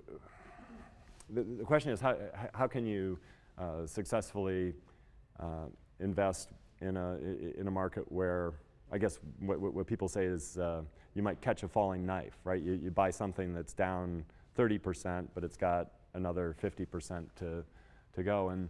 [1.39, 2.17] uh, the, question is how,
[2.53, 3.17] how can you
[3.57, 4.75] uh, successfully
[5.39, 5.67] uh,
[6.01, 6.51] invest
[6.81, 7.17] in a,
[7.57, 8.55] in a market where
[8.91, 10.83] I guess what, what people say is uh,
[11.15, 12.61] you might catch a falling knife, right?
[12.61, 14.25] You, you buy something that's down
[14.59, 17.63] 30%, but it's got another 50% to,
[18.15, 18.49] to go.
[18.49, 18.69] And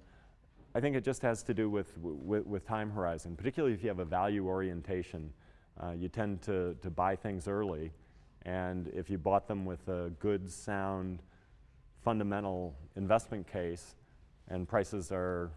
[0.74, 3.88] I think it just has to do with, with, with time horizon, particularly if you
[3.88, 5.32] have a value orientation.
[5.82, 7.92] Uh, you tend to, to buy things early
[8.46, 11.18] and if you bought them with a good, sound,
[12.04, 13.96] fundamental investment case,
[14.48, 15.50] and prices are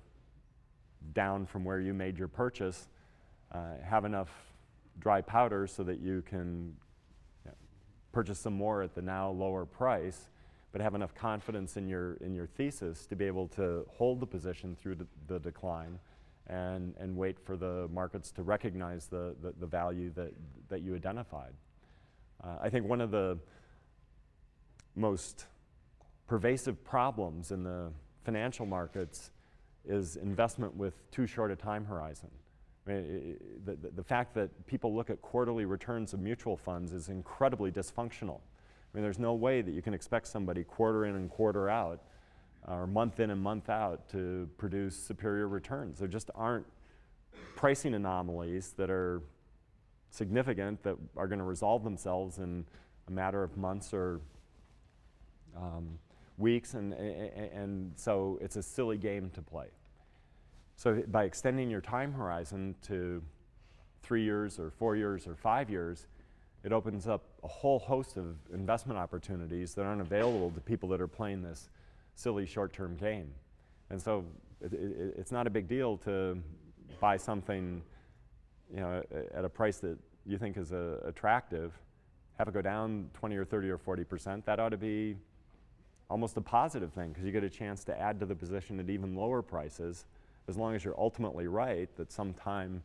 [1.13, 2.87] down from where you made your purchase,
[3.51, 4.29] uh, have enough
[4.97, 6.75] dry powder so that you can
[7.45, 7.53] you know,
[8.11, 10.27] purchase some more at the now lower price,
[10.71, 14.25] but have enough confidence in your, in your thesis to be able to hold the
[14.25, 15.99] position through the, the decline
[16.47, 20.33] and, and wait for the markets to recognize the, the, the value that,
[20.69, 21.53] that you identified.
[22.43, 23.37] Uh, I think one of the
[24.95, 25.45] most
[26.27, 27.91] pervasive problems in the
[28.23, 29.31] financial markets
[29.85, 32.29] is investment with too short a time horizon.
[32.85, 36.19] I mean, i- i- the, the, the fact that people look at quarterly returns of
[36.19, 38.39] mutual funds is incredibly dysfunctional.
[38.39, 42.01] I mean, there's no way that you can expect somebody quarter in and quarter out,
[42.67, 45.99] or month in and month out, to produce superior returns.
[45.99, 46.65] There just aren't
[47.55, 49.21] pricing anomalies that are
[50.09, 52.65] significant that are going to resolve themselves in
[53.07, 54.19] a matter of months or
[55.55, 55.97] um,
[56.37, 59.67] weeks, and, a- a- and so it's a silly game to play.
[60.75, 63.21] So by extending your time horizon to
[64.01, 66.07] three years or four years or five years,
[66.63, 71.01] it opens up a whole host of investment opportunities that aren't available to people that
[71.01, 71.69] are playing this
[72.15, 73.29] silly short-term game.
[73.89, 74.25] And so
[74.61, 76.37] it, it, it's not a big deal to
[76.99, 77.81] buy something,
[78.73, 81.73] you know, at a price that you think is uh, attractive,
[82.37, 84.45] have it go down 20 or 30 or 40 percent.
[84.45, 85.15] That ought to be
[86.09, 88.89] almost a positive thing because you get a chance to add to the position at
[88.89, 90.05] even lower prices
[90.47, 92.81] as long as you're ultimately right that sometime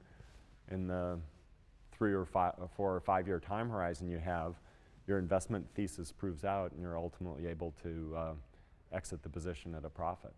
[0.71, 1.19] in the
[1.93, 4.55] three or five, or four or five year time horizon you have,
[5.07, 8.33] your investment thesis proves out and you're ultimately able to uh,
[8.93, 10.33] exit the position at a profit.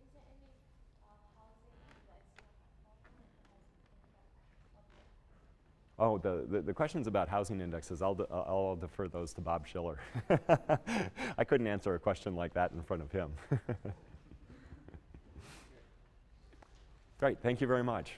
[0.00, 0.52] Is there any
[1.00, 2.44] uh, housing index you
[4.76, 4.98] have
[6.00, 9.66] Oh, the, the, the questions about housing indexes, I'll, de- I'll defer those to Bob
[9.66, 9.98] Shiller.
[11.38, 13.32] I couldn't answer a question like that in front of him.
[17.18, 18.12] Great, thank you very much.